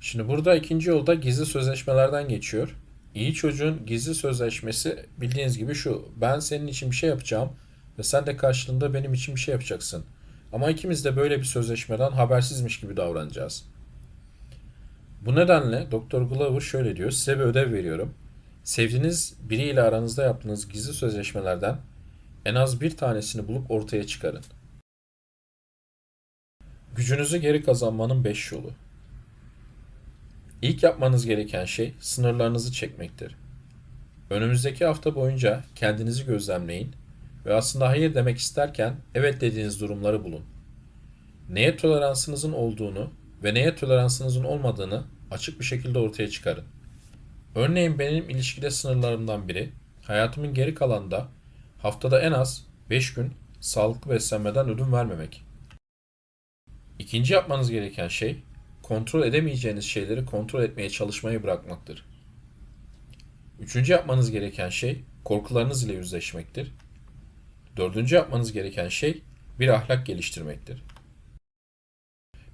Şimdi 0.00 0.28
burada 0.28 0.54
ikinci 0.54 0.90
yolda 0.90 1.14
gizli 1.14 1.46
sözleşmelerden 1.46 2.28
geçiyor. 2.28 2.76
İyi 3.14 3.34
çocuğun 3.34 3.86
gizli 3.86 4.14
sözleşmesi 4.14 5.06
bildiğiniz 5.16 5.58
gibi 5.58 5.74
şu. 5.74 6.08
Ben 6.16 6.38
senin 6.38 6.66
için 6.66 6.90
bir 6.90 6.96
şey 6.96 7.10
yapacağım 7.10 7.52
ve 7.98 8.02
sen 8.02 8.26
de 8.26 8.36
karşılığında 8.36 8.94
benim 8.94 9.14
için 9.14 9.34
bir 9.34 9.40
şey 9.40 9.52
yapacaksın. 9.52 10.04
Ama 10.52 10.70
ikimiz 10.70 11.04
de 11.04 11.16
böyle 11.16 11.38
bir 11.38 11.44
sözleşmeden 11.44 12.10
habersizmiş 12.10 12.80
gibi 12.80 12.96
davranacağız. 12.96 13.64
Bu 15.20 15.34
nedenle 15.34 15.86
Dr. 15.90 16.22
Glover 16.22 16.60
şöyle 16.60 16.96
diyor. 16.96 17.10
Size 17.10 17.38
bir 17.38 17.44
ödev 17.44 17.72
veriyorum. 17.72 18.14
Sevdiğiniz 18.64 19.34
biriyle 19.42 19.82
aranızda 19.82 20.22
yaptığınız 20.22 20.68
gizli 20.68 20.92
sözleşmelerden 20.92 21.76
en 22.44 22.54
az 22.54 22.80
bir 22.80 22.96
tanesini 22.96 23.48
bulup 23.48 23.70
ortaya 23.70 24.06
çıkarın. 24.06 24.44
Gücünüzü 26.96 27.38
geri 27.38 27.62
kazanmanın 27.64 28.24
5 28.24 28.52
yolu. 28.52 28.70
İlk 30.62 30.82
yapmanız 30.82 31.26
gereken 31.26 31.64
şey 31.64 31.94
sınırlarınızı 32.00 32.72
çekmektir. 32.72 33.36
Önümüzdeki 34.30 34.84
hafta 34.84 35.14
boyunca 35.14 35.64
kendinizi 35.74 36.26
gözlemleyin 36.26 36.94
ve 37.46 37.54
aslında 37.54 37.88
hayır 37.88 38.14
demek 38.14 38.38
isterken 38.38 38.96
evet 39.14 39.40
dediğiniz 39.40 39.80
durumları 39.80 40.24
bulun. 40.24 40.44
Neye 41.48 41.76
toleransınızın 41.76 42.52
olduğunu 42.52 43.10
ve 43.44 43.54
neye 43.54 43.76
toleransınızın 43.76 44.44
olmadığını 44.44 45.04
açık 45.30 45.60
bir 45.60 45.64
şekilde 45.64 45.98
ortaya 45.98 46.28
çıkarın. 46.28 46.64
Örneğin 47.54 47.98
benim 47.98 48.30
ilişkide 48.30 48.70
sınırlarımdan 48.70 49.48
biri 49.48 49.72
hayatımın 50.02 50.54
geri 50.54 50.74
kalanında 50.74 51.28
haftada 51.82 52.20
en 52.20 52.32
az 52.32 52.66
5 52.90 53.14
gün 53.14 53.32
sağlıklı 53.60 54.10
beslenmeden 54.10 54.68
ödün 54.68 54.92
vermemek. 54.92 55.42
İkinci 56.98 57.34
yapmanız 57.34 57.70
gereken 57.70 58.08
şey 58.08 58.42
kontrol 58.82 59.22
edemeyeceğiniz 59.22 59.84
şeyleri 59.84 60.24
kontrol 60.24 60.62
etmeye 60.62 60.90
çalışmayı 60.90 61.42
bırakmaktır. 61.42 62.04
Üçüncü 63.60 63.92
yapmanız 63.92 64.30
gereken 64.30 64.68
şey 64.68 65.04
korkularınız 65.24 65.84
ile 65.84 65.92
yüzleşmektir. 65.92 66.72
Dördüncü 67.76 68.14
yapmanız 68.14 68.52
gereken 68.52 68.88
şey 68.88 69.22
bir 69.60 69.68
ahlak 69.68 70.06
geliştirmektir. 70.06 70.82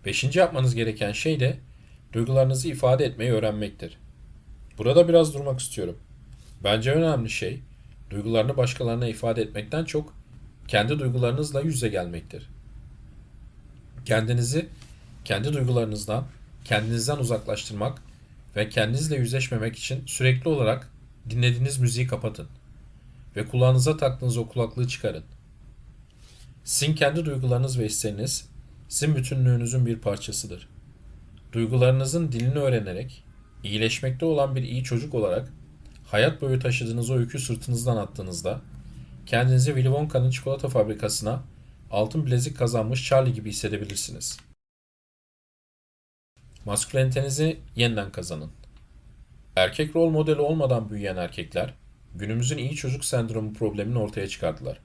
Beşinci 0.04 0.38
yapmanız 0.38 0.74
gereken 0.74 1.12
şey 1.12 1.40
de 1.40 1.58
duygularınızı 2.12 2.68
ifade 2.68 3.04
etmeyi 3.04 3.32
öğrenmektir. 3.32 3.98
Burada 4.78 5.08
biraz 5.08 5.34
durmak 5.34 5.60
istiyorum. 5.60 5.98
Bence 6.64 6.90
en 6.90 6.98
önemli 6.98 7.30
şey 7.30 7.62
duygularını 8.10 8.56
başkalarına 8.56 9.08
ifade 9.08 9.42
etmekten 9.42 9.84
çok 9.84 10.14
kendi 10.68 10.98
duygularınızla 10.98 11.60
yüze 11.60 11.88
gelmektir. 11.88 12.48
Kendinizi 14.04 14.68
kendi 15.24 15.52
duygularınızdan, 15.52 16.24
kendinizden 16.64 17.16
uzaklaştırmak 17.16 18.02
ve 18.56 18.68
kendinizle 18.68 19.16
yüzleşmemek 19.16 19.76
için 19.76 20.02
sürekli 20.06 20.48
olarak 20.48 20.90
dinlediğiniz 21.30 21.78
müziği 21.78 22.06
kapatın 22.06 22.48
ve 23.36 23.48
kulağınıza 23.48 23.96
taktığınız 23.96 24.36
o 24.36 24.48
kulaklığı 24.48 24.88
çıkarın. 24.88 25.24
Sizin 26.64 26.94
kendi 26.94 27.24
duygularınız 27.24 27.78
ve 27.78 27.84
hisleriniz 27.84 28.48
sizin 28.88 29.16
bütünlüğünüzün 29.16 29.86
bir 29.86 29.98
parçasıdır. 29.98 30.68
Duygularınızın 31.52 32.32
dilini 32.32 32.58
öğrenerek 32.58 33.24
iyileşmekte 33.64 34.26
olan 34.26 34.56
bir 34.56 34.62
iyi 34.62 34.84
çocuk 34.84 35.14
olarak 35.14 35.52
hayat 36.10 36.40
boyu 36.40 36.58
taşıdığınız 36.58 37.10
o 37.10 37.20
yükü 37.20 37.38
sırtınızdan 37.38 37.96
attığınızda 37.96 38.60
kendinizi 39.26 39.66
Willy 39.66 39.84
Wonka'nın 39.84 40.30
çikolata 40.30 40.68
fabrikasına 40.68 41.42
altın 41.90 42.26
bilezik 42.26 42.58
kazanmış 42.58 43.08
Charlie 43.08 43.32
gibi 43.32 43.50
hissedebilirsiniz. 43.50 44.38
Maskülenitenizi 46.64 47.58
yeniden 47.76 48.12
kazanın. 48.12 48.50
Erkek 49.56 49.96
rol 49.96 50.10
modeli 50.10 50.40
olmadan 50.40 50.90
büyüyen 50.90 51.16
erkekler 51.16 51.74
günümüzün 52.14 52.58
iyi 52.58 52.74
çocuk 52.74 53.04
sendromu 53.04 53.52
problemini 53.52 53.98
ortaya 53.98 54.28
çıkardılar. 54.28 54.80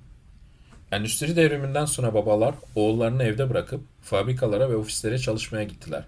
Endüstri 0.92 1.36
devriminden 1.36 1.86
sonra 1.86 2.14
babalar 2.14 2.56
oğullarını 2.76 3.24
evde 3.24 3.50
bırakıp 3.50 3.82
fabrikalara 4.02 4.70
ve 4.70 4.76
ofislere 4.76 5.18
çalışmaya 5.18 5.64
gittiler. 5.64 6.06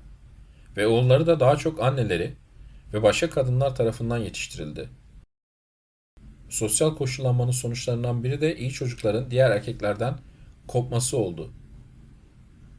Ve 0.78 0.88
oğulları 0.88 1.28
da 1.28 1.40
daha 1.40 1.56
çok 1.56 1.84
anneleri 1.84 2.34
ve 2.94 3.04
başka 3.04 3.30
kadınlar 3.30 3.76
tarafından 3.76 4.18
yetiştirildi. 4.18 4.90
Sosyal 6.56 6.96
koşullanmanın 6.96 7.52
sonuçlarından 7.52 8.24
biri 8.24 8.42
de 8.42 8.58
iyi 8.58 8.72
çocukların 8.72 9.32
diğer 9.32 9.52
erkeklerden 9.52 10.18
kopması 10.68 11.18
oldu. 11.18 11.52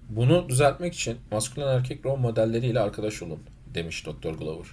Bunu 0.09 0.49
düzeltmek 0.49 0.95
için 0.95 1.18
maskülen 1.30 1.66
erkek 1.66 2.06
rol 2.06 2.16
modelleriyle 2.16 2.80
arkadaş 2.80 3.23
olun, 3.23 3.40
demiş 3.75 4.06
Dr. 4.06 4.28
Glover. 4.28 4.66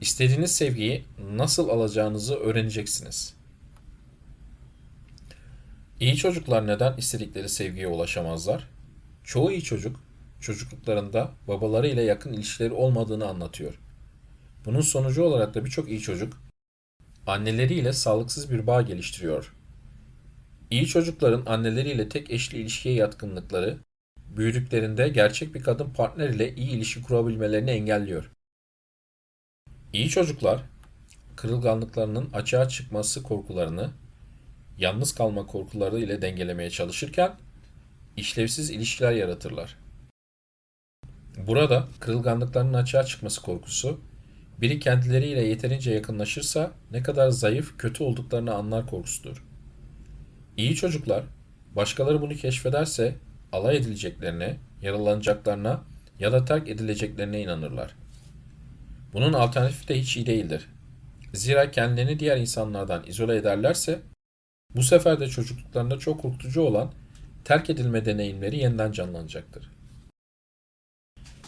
İstediğiniz 0.00 0.56
sevgiyi 0.56 1.04
nasıl 1.32 1.68
alacağınızı 1.68 2.34
öğreneceksiniz. 2.34 3.34
İyi 6.00 6.16
çocuklar 6.16 6.66
neden 6.66 6.96
istedikleri 6.96 7.48
sevgiye 7.48 7.86
ulaşamazlar? 7.86 8.68
Çoğu 9.24 9.52
iyi 9.52 9.62
çocuk 9.62 10.00
çocukluklarında 10.40 11.30
babalarıyla 11.48 12.02
yakın 12.02 12.32
ilişkileri 12.32 12.72
olmadığını 12.72 13.26
anlatıyor. 13.28 13.78
Bunun 14.64 14.80
sonucu 14.80 15.22
olarak 15.22 15.54
da 15.54 15.64
birçok 15.64 15.88
iyi 15.88 16.00
çocuk 16.00 16.47
anneleriyle 17.28 17.92
sağlıksız 17.92 18.50
bir 18.50 18.66
bağ 18.66 18.82
geliştiriyor. 18.82 19.54
İyi 20.70 20.86
çocukların 20.86 21.42
anneleriyle 21.46 22.08
tek 22.08 22.30
eşli 22.30 22.58
ilişkiye 22.58 22.94
yatkınlıkları, 22.94 23.78
büyüdüklerinde 24.16 25.08
gerçek 25.08 25.54
bir 25.54 25.62
kadın 25.62 25.90
partner 25.90 26.28
ile 26.28 26.54
iyi 26.54 26.70
ilişki 26.70 27.02
kurabilmelerini 27.02 27.70
engelliyor. 27.70 28.30
İyi 29.92 30.08
çocuklar, 30.08 30.62
kırılganlıklarının 31.36 32.30
açığa 32.32 32.68
çıkması 32.68 33.22
korkularını, 33.22 33.90
yalnız 34.78 35.14
kalma 35.14 35.46
korkuları 35.46 35.98
ile 35.98 36.22
dengelemeye 36.22 36.70
çalışırken, 36.70 37.34
işlevsiz 38.16 38.70
ilişkiler 38.70 39.12
yaratırlar. 39.12 39.78
Burada 41.46 41.88
kırılganlıklarının 42.00 42.74
açığa 42.74 43.04
çıkması 43.04 43.42
korkusu, 43.42 44.00
biri 44.60 44.80
kendileriyle 44.80 45.44
yeterince 45.44 45.90
yakınlaşırsa 45.90 46.72
ne 46.90 47.02
kadar 47.02 47.30
zayıf, 47.30 47.78
kötü 47.78 48.04
olduklarını 48.04 48.54
anlar 48.54 48.86
korkusudur. 48.86 49.44
İyi 50.56 50.74
çocuklar, 50.74 51.24
başkaları 51.76 52.20
bunu 52.20 52.34
keşfederse 52.34 53.14
alay 53.52 53.76
edileceklerine, 53.76 54.56
yaralanacaklarına 54.82 55.84
ya 56.18 56.32
da 56.32 56.44
terk 56.44 56.68
edileceklerine 56.68 57.40
inanırlar. 57.40 57.94
Bunun 59.12 59.32
alternatifi 59.32 59.88
de 59.88 60.00
hiç 60.00 60.16
iyi 60.16 60.26
değildir. 60.26 60.68
Zira 61.34 61.70
kendilerini 61.70 62.18
diğer 62.18 62.36
insanlardan 62.36 63.06
izole 63.06 63.36
ederlerse, 63.36 64.00
bu 64.74 64.82
sefer 64.82 65.20
de 65.20 65.28
çocukluklarında 65.28 65.98
çok 65.98 66.20
korkutucu 66.20 66.60
olan 66.60 66.92
terk 67.44 67.70
edilme 67.70 68.04
deneyimleri 68.04 68.56
yeniden 68.56 68.92
canlanacaktır. 68.92 69.70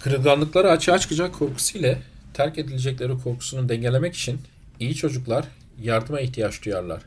Kırılganlıkları 0.01 0.71
açığa 0.71 0.99
çıkacak 0.99 1.35
korkusu 1.35 1.79
ile 1.79 2.03
terk 2.41 2.59
edilecekleri 2.59 3.19
korkusunu 3.19 3.69
dengelemek 3.69 4.15
için 4.15 4.41
iyi 4.79 4.95
çocuklar 4.95 5.45
yardıma 5.83 6.21
ihtiyaç 6.21 6.65
duyarlar. 6.65 7.03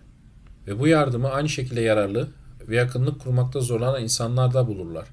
Ve 0.68 0.80
bu 0.80 0.88
yardımı 0.88 1.30
aynı 1.30 1.50
şekilde 1.50 1.82
yararlı 1.82 2.30
ve 2.68 2.76
yakınlık 2.76 3.22
kurmakta 3.22 3.60
zorlanan 3.60 4.04
insanlarda 4.04 4.68
bulurlar. 4.68 5.08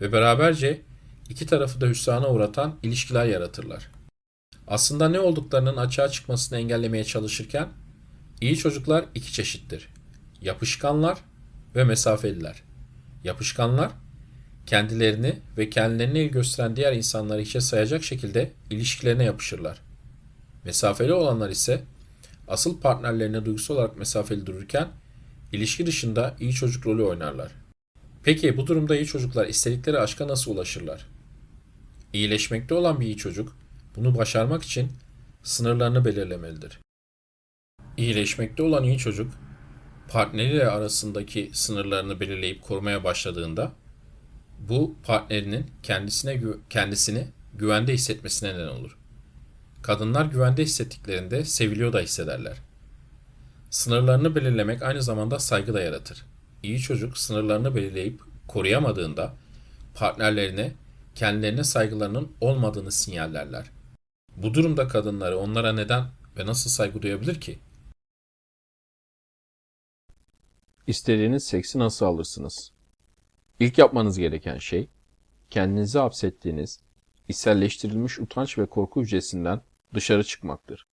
Ve 0.00 0.12
beraberce 0.12 0.80
iki 1.28 1.46
tarafı 1.46 1.80
da 1.80 1.86
hüsrana 1.86 2.28
uğratan 2.28 2.74
ilişkiler 2.82 3.26
yaratırlar. 3.26 3.90
Aslında 4.68 5.08
ne 5.08 5.20
olduklarının 5.20 5.76
açığa 5.76 6.08
çıkmasını 6.08 6.58
engellemeye 6.58 7.04
çalışırken 7.04 7.68
iyi 8.40 8.56
çocuklar 8.56 9.04
iki 9.14 9.32
çeşittir. 9.32 9.88
Yapışkanlar 10.40 11.18
ve 11.76 11.84
mesafeliler. 11.84 12.62
Yapışkanlar 13.24 13.90
kendilerini 14.70 15.38
ve 15.58 15.70
kendilerine 15.70 16.24
il 16.24 16.30
gösteren 16.30 16.76
diğer 16.76 16.92
insanları 16.92 17.40
hiçe 17.40 17.60
sayacak 17.60 18.04
şekilde 18.04 18.50
ilişkilerine 18.70 19.24
yapışırlar. 19.24 19.80
Mesafeli 20.64 21.12
olanlar 21.12 21.50
ise 21.50 21.82
asıl 22.48 22.80
partnerlerine 22.80 23.44
duygusal 23.44 23.74
olarak 23.74 23.96
mesafeli 23.96 24.46
dururken 24.46 24.88
ilişki 25.52 25.86
dışında 25.86 26.36
iyi 26.40 26.52
çocuk 26.52 26.86
rolü 26.86 27.02
oynarlar. 27.02 27.52
Peki 28.22 28.56
bu 28.56 28.66
durumda 28.66 28.96
iyi 28.96 29.06
çocuklar 29.06 29.46
istedikleri 29.46 29.98
aşka 29.98 30.28
nasıl 30.28 30.50
ulaşırlar? 30.54 31.06
İyileşmekte 32.12 32.74
olan 32.74 33.00
bir 33.00 33.06
iyi 33.06 33.16
çocuk 33.16 33.56
bunu 33.96 34.16
başarmak 34.16 34.62
için 34.62 34.92
sınırlarını 35.42 36.04
belirlemelidir. 36.04 36.78
İyileşmekte 37.96 38.62
olan 38.62 38.84
iyi 38.84 38.98
çocuk 38.98 39.32
partneriyle 40.08 40.70
arasındaki 40.70 41.50
sınırlarını 41.52 42.20
belirleyip 42.20 42.62
korumaya 42.62 43.04
başladığında 43.04 43.79
bu 44.68 44.96
partnerinin 45.02 45.66
kendisine 45.82 46.42
kendisini 46.70 47.28
güvende 47.54 47.92
hissetmesine 47.92 48.54
neden 48.54 48.68
olur. 48.68 48.98
Kadınlar 49.82 50.24
güvende 50.24 50.62
hissettiklerinde 50.62 51.44
seviliyor 51.44 51.92
da 51.92 52.00
hissederler. 52.00 52.56
Sınırlarını 53.70 54.34
belirlemek 54.34 54.82
aynı 54.82 55.02
zamanda 55.02 55.38
saygı 55.38 55.74
da 55.74 55.80
yaratır. 55.80 56.26
İyi 56.62 56.80
çocuk 56.80 57.18
sınırlarını 57.18 57.76
belirleyip 57.76 58.20
koruyamadığında 58.48 59.34
partnerlerine 59.94 60.72
kendilerine 61.14 61.64
saygılarının 61.64 62.32
olmadığını 62.40 62.92
sinyallerler. 62.92 63.70
Bu 64.36 64.54
durumda 64.54 64.88
kadınları 64.88 65.38
onlara 65.38 65.72
neden 65.72 66.04
ve 66.36 66.46
nasıl 66.46 66.70
saygı 66.70 67.02
duyabilir 67.02 67.40
ki? 67.40 67.58
İstediğiniz 70.86 71.44
seksi 71.44 71.78
nasıl 71.78 72.06
alırsınız? 72.06 72.72
İlk 73.60 73.78
yapmanız 73.78 74.18
gereken 74.18 74.58
şey, 74.58 74.88
kendinizi 75.50 75.98
hapsettiğiniz, 75.98 76.80
içselleştirilmiş 77.28 78.18
utanç 78.18 78.58
ve 78.58 78.66
korku 78.66 79.02
hücresinden 79.02 79.60
dışarı 79.94 80.24
çıkmaktır. 80.24 80.86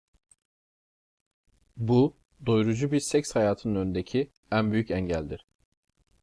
Bu, 1.77 2.15
doyurucu 2.45 2.91
bir 2.91 2.99
seks 2.99 3.35
hayatının 3.35 3.75
önündeki 3.75 4.31
en 4.51 4.71
büyük 4.71 4.91
engeldir. 4.91 5.45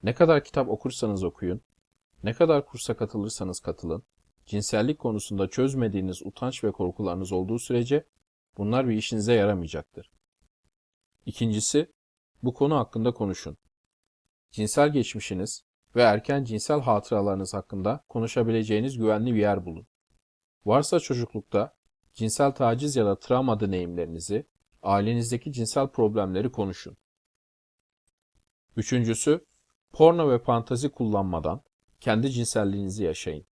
Ne 0.03 0.15
kadar 0.15 0.45
kitap 0.45 0.69
okursanız 0.69 1.25
okuyun, 1.25 1.61
ne 2.23 2.33
kadar 2.33 2.67
kursa 2.67 2.97
katılırsanız 2.97 3.61
katılın, 3.61 4.03
cinsellik 4.47 4.99
konusunda 4.99 5.49
çözmediğiniz 5.49 6.23
utanç 6.23 6.65
ve 6.65 6.73
korkularınız 6.73 7.33
olduğu 7.33 7.59
sürece 7.59 8.05
bunlar 8.57 8.89
bir 8.89 8.95
işinize 8.95 9.35
yaramayacaktır. 9.35 10.11
İkincisi, 11.27 11.93
bu 12.43 12.55
konu 12.55 12.77
hakkında 12.77 13.15
konuşun. 13.15 13.57
Cinsel 14.51 14.93
geçmişiniz 14.93 15.65
ve 15.97 16.03
erken 16.03 16.45
cinsel 16.45 16.81
hatıralarınız 16.81 17.55
hakkında 17.55 18.05
konuşabileceğiniz 18.09 18.99
güvenli 18.99 19.35
bir 19.35 19.41
yer 19.41 19.67
bulun. 19.67 19.87
Varsa 20.65 21.01
çocuklukta 21.01 21.77
cinsel 22.15 22.51
taciz 22.51 22.97
ya 22.97 23.07
da 23.07 23.19
travma 23.19 23.61
deneyimlerinizi, 23.61 24.47
ailenizdeki 24.83 25.53
cinsel 25.53 25.89
problemleri 25.89 26.53
konuşun. 26.53 26.97
Üçüncüsü, 28.77 29.45
porno 29.93 30.31
ve 30.31 30.39
fantazi 30.39 30.89
kullanmadan 30.89 31.63
kendi 32.01 32.31
cinselliğinizi 32.31 33.05
yaşayın. 33.05 33.47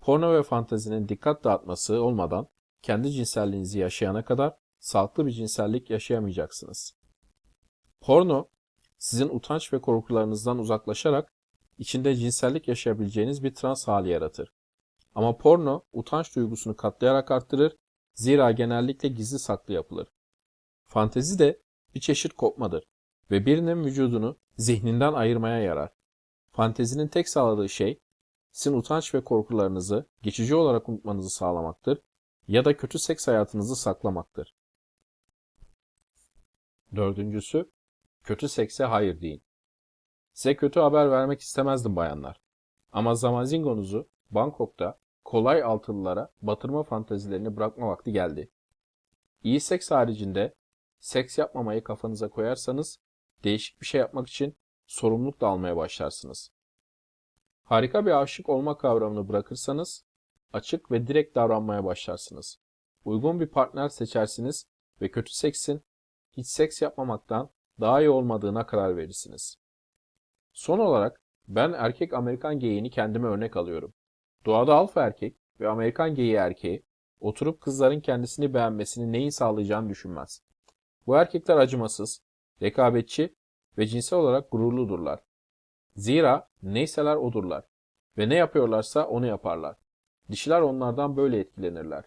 Porno 0.00 0.34
ve 0.34 0.42
fantazinin 0.42 1.08
dikkat 1.08 1.44
dağıtması 1.44 2.02
olmadan 2.02 2.48
kendi 2.82 3.10
cinselliğinizi 3.10 3.78
yaşayana 3.78 4.24
kadar 4.24 4.56
sağlıklı 4.78 5.26
bir 5.26 5.30
cinsellik 5.30 5.90
yaşayamayacaksınız. 5.90 6.96
Porno, 8.00 8.48
sizin 8.98 9.28
utanç 9.28 9.72
ve 9.72 9.80
korkularınızdan 9.80 10.58
uzaklaşarak 10.58 11.32
içinde 11.78 12.16
cinsellik 12.16 12.68
yaşayabileceğiniz 12.68 13.44
bir 13.44 13.54
trans 13.54 13.88
hali 13.88 14.08
yaratır. 14.08 14.52
Ama 15.14 15.38
porno 15.38 15.84
utanç 15.92 16.36
duygusunu 16.36 16.76
katlayarak 16.76 17.30
arttırır, 17.30 17.76
Zira 18.14 18.52
genellikle 18.52 19.08
gizli 19.08 19.38
saklı 19.38 19.74
yapılır. 19.74 20.08
Fantezi 20.86 21.38
de 21.38 21.62
bir 21.94 22.00
çeşit 22.00 22.32
kopmadır 22.32 22.84
ve 23.30 23.46
birinin 23.46 23.84
vücudunu 23.84 24.38
zihninden 24.56 25.12
ayırmaya 25.12 25.58
yarar. 25.58 25.92
Fantezinin 26.52 27.08
tek 27.08 27.28
sağladığı 27.28 27.68
şey 27.68 28.00
sizin 28.52 28.76
utanç 28.76 29.14
ve 29.14 29.24
korkularınızı 29.24 30.06
geçici 30.22 30.54
olarak 30.54 30.88
unutmanızı 30.88 31.30
sağlamaktır 31.30 32.02
ya 32.48 32.64
da 32.64 32.76
kötü 32.76 32.98
seks 32.98 33.28
hayatınızı 33.28 33.76
saklamaktır. 33.76 34.54
Dördüncüsü, 36.96 37.70
kötü 38.24 38.48
sekse 38.48 38.84
hayır 38.84 39.20
deyin. 39.20 39.42
Size 40.38 40.56
kötü 40.56 40.80
haber 40.80 41.10
vermek 41.10 41.40
istemezdim 41.40 41.96
bayanlar. 41.96 42.40
Ama 42.92 43.14
Zamazingo'nuzu 43.14 44.08
Bangkok'ta 44.30 44.98
kolay 45.24 45.62
altılılara 45.62 46.30
batırma 46.42 46.82
fantazilerini 46.82 47.56
bırakma 47.56 47.88
vakti 47.88 48.12
geldi. 48.12 48.50
İyi 49.42 49.60
seks 49.60 49.90
haricinde 49.90 50.54
seks 51.00 51.38
yapmamayı 51.38 51.84
kafanıza 51.84 52.28
koyarsanız 52.28 53.00
değişik 53.44 53.80
bir 53.80 53.86
şey 53.86 54.00
yapmak 54.00 54.28
için 54.28 54.56
sorumluluk 54.86 55.40
da 55.40 55.46
almaya 55.46 55.76
başlarsınız. 55.76 56.52
Harika 57.64 58.06
bir 58.06 58.22
aşık 58.22 58.48
olma 58.48 58.78
kavramını 58.78 59.28
bırakırsanız 59.28 60.04
açık 60.52 60.90
ve 60.90 61.06
direkt 61.06 61.36
davranmaya 61.36 61.84
başlarsınız. 61.84 62.58
Uygun 63.04 63.40
bir 63.40 63.48
partner 63.48 63.88
seçersiniz 63.88 64.66
ve 65.00 65.10
kötü 65.10 65.32
seksin 65.32 65.82
hiç 66.32 66.46
seks 66.46 66.82
yapmamaktan 66.82 67.50
daha 67.80 68.00
iyi 68.00 68.10
olmadığına 68.10 68.66
karar 68.66 68.96
verirsiniz. 68.96 69.67
Son 70.58 70.78
olarak 70.78 71.20
ben 71.48 71.72
erkek 71.72 72.12
Amerikan 72.12 72.58
geyiğini 72.58 72.90
kendime 72.90 73.28
örnek 73.28 73.56
alıyorum. 73.56 73.94
Doğada 74.46 74.74
alfa 74.74 75.02
erkek 75.02 75.36
ve 75.60 75.68
Amerikan 75.68 76.14
geyiği 76.14 76.34
erkeği 76.34 76.82
oturup 77.20 77.60
kızların 77.60 78.00
kendisini 78.00 78.54
beğenmesini 78.54 79.12
neyi 79.12 79.32
sağlayacağını 79.32 79.88
düşünmez. 79.88 80.42
Bu 81.06 81.16
erkekler 81.16 81.56
acımasız, 81.56 82.22
rekabetçi 82.62 83.36
ve 83.78 83.86
cinsel 83.86 84.18
olarak 84.18 84.50
gururludurlar. 84.50 85.20
Zira 85.96 86.48
neyseler 86.62 87.16
odurlar 87.16 87.64
ve 88.16 88.28
ne 88.28 88.34
yapıyorlarsa 88.34 89.06
onu 89.06 89.26
yaparlar. 89.26 89.76
Dişiler 90.30 90.60
onlardan 90.60 91.16
böyle 91.16 91.38
etkilenirler. 91.38 92.04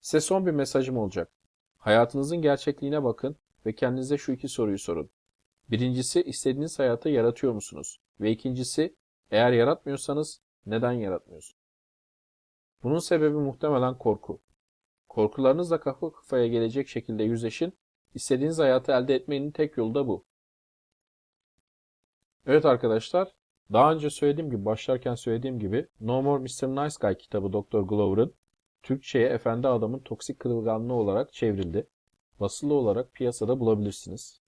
Size 0.00 0.20
son 0.20 0.46
bir 0.46 0.52
mesajım 0.52 0.96
olacak. 0.98 1.32
Hayatınızın 1.76 2.42
gerçekliğine 2.42 3.04
bakın 3.04 3.36
ve 3.66 3.74
kendinize 3.74 4.18
şu 4.18 4.32
iki 4.32 4.48
soruyu 4.48 4.78
sorun. 4.78 5.10
Birincisi 5.70 6.22
istediğiniz 6.22 6.78
hayatı 6.78 7.08
yaratıyor 7.08 7.52
musunuz? 7.52 8.00
Ve 8.20 8.30
ikincisi 8.30 8.96
eğer 9.30 9.52
yaratmıyorsanız 9.52 10.40
neden 10.66 10.92
yaratmıyorsunuz? 10.92 11.60
Bunun 12.82 12.98
sebebi 12.98 13.36
muhtemelen 13.36 13.98
korku. 13.98 14.40
Korkularınızla 15.08 15.80
kafa 15.80 16.12
kafaya 16.12 16.46
gelecek 16.46 16.88
şekilde 16.88 17.22
yüzleşin. 17.22 17.72
İstediğiniz 18.14 18.58
hayatı 18.58 18.92
elde 18.92 19.14
etmenin 19.14 19.50
tek 19.50 19.76
yolu 19.76 19.94
da 19.94 20.08
bu. 20.08 20.24
Evet 22.46 22.64
arkadaşlar, 22.64 23.34
daha 23.72 23.92
önce 23.92 24.10
söylediğim 24.10 24.50
gibi, 24.50 24.64
başlarken 24.64 25.14
söylediğim 25.14 25.58
gibi 25.58 25.88
No 26.00 26.22
More 26.22 26.42
Mr. 26.42 26.68
Nice 26.68 26.96
Guy 27.00 27.14
kitabı 27.14 27.52
Dr. 27.52 27.78
Glover'ın 27.78 28.34
Türkçe'ye 28.82 29.28
Efendi 29.28 29.68
Adamın 29.68 29.98
Toksik 29.98 30.40
Kırılganlığı 30.40 30.94
olarak 30.94 31.32
çevrildi. 31.32 31.86
Basılı 32.40 32.74
olarak 32.74 33.12
piyasada 33.12 33.60
bulabilirsiniz. 33.60 34.45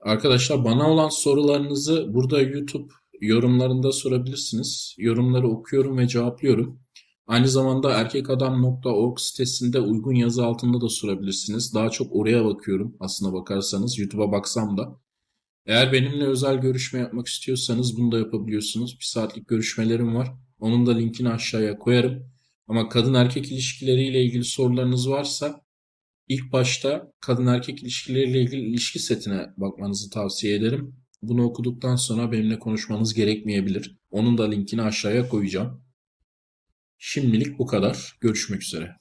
Arkadaşlar 0.00 0.64
bana 0.64 0.90
olan 0.90 1.08
sorularınızı 1.08 2.14
burada 2.14 2.40
YouTube 2.40 2.92
yorumlarında 3.20 3.92
sorabilirsiniz. 3.92 4.94
Yorumları 4.98 5.48
okuyorum 5.48 5.98
ve 5.98 6.08
cevaplıyorum. 6.08 6.80
Aynı 7.26 7.48
zamanda 7.48 7.90
erkekadam.org 7.90 9.18
sitesinde 9.18 9.80
uygun 9.80 10.14
yazı 10.14 10.46
altında 10.46 10.80
da 10.80 10.88
sorabilirsiniz. 10.88 11.74
Daha 11.74 11.90
çok 11.90 12.16
oraya 12.16 12.44
bakıyorum 12.44 12.96
aslına 13.00 13.32
bakarsanız. 13.32 13.98
YouTube'a 13.98 14.32
baksam 14.32 14.76
da. 14.76 15.00
Eğer 15.66 15.92
benimle 15.92 16.26
özel 16.26 16.56
görüşme 16.56 16.98
yapmak 16.98 17.26
istiyorsanız 17.26 17.98
bunu 17.98 18.12
da 18.12 18.18
yapabiliyorsunuz. 18.18 18.96
Bir 19.00 19.04
saatlik 19.04 19.48
görüşmelerim 19.48 20.14
var. 20.14 20.28
Onun 20.60 20.86
da 20.86 20.92
linkini 20.92 21.28
aşağıya 21.28 21.78
koyarım. 21.78 22.30
Ama 22.68 22.88
kadın 22.88 23.14
erkek 23.14 23.52
ilişkileriyle 23.52 24.24
ilgili 24.24 24.44
sorularınız 24.44 25.10
varsa 25.10 25.60
ilk 26.28 26.52
başta 26.52 27.12
kadın 27.20 27.46
erkek 27.46 27.82
ilişkileriyle 27.82 28.42
ilgili 28.42 28.60
ilişki 28.60 28.98
setine 28.98 29.46
bakmanızı 29.56 30.10
tavsiye 30.10 30.56
ederim. 30.56 30.96
Bunu 31.22 31.44
okuduktan 31.44 31.96
sonra 31.96 32.32
benimle 32.32 32.58
konuşmanız 32.58 33.14
gerekmeyebilir. 33.14 33.98
Onun 34.10 34.38
da 34.38 34.50
linkini 34.50 34.82
aşağıya 34.82 35.28
koyacağım. 35.28 35.82
Şimdilik 36.98 37.58
bu 37.58 37.66
kadar. 37.66 38.16
Görüşmek 38.20 38.62
üzere. 38.62 38.96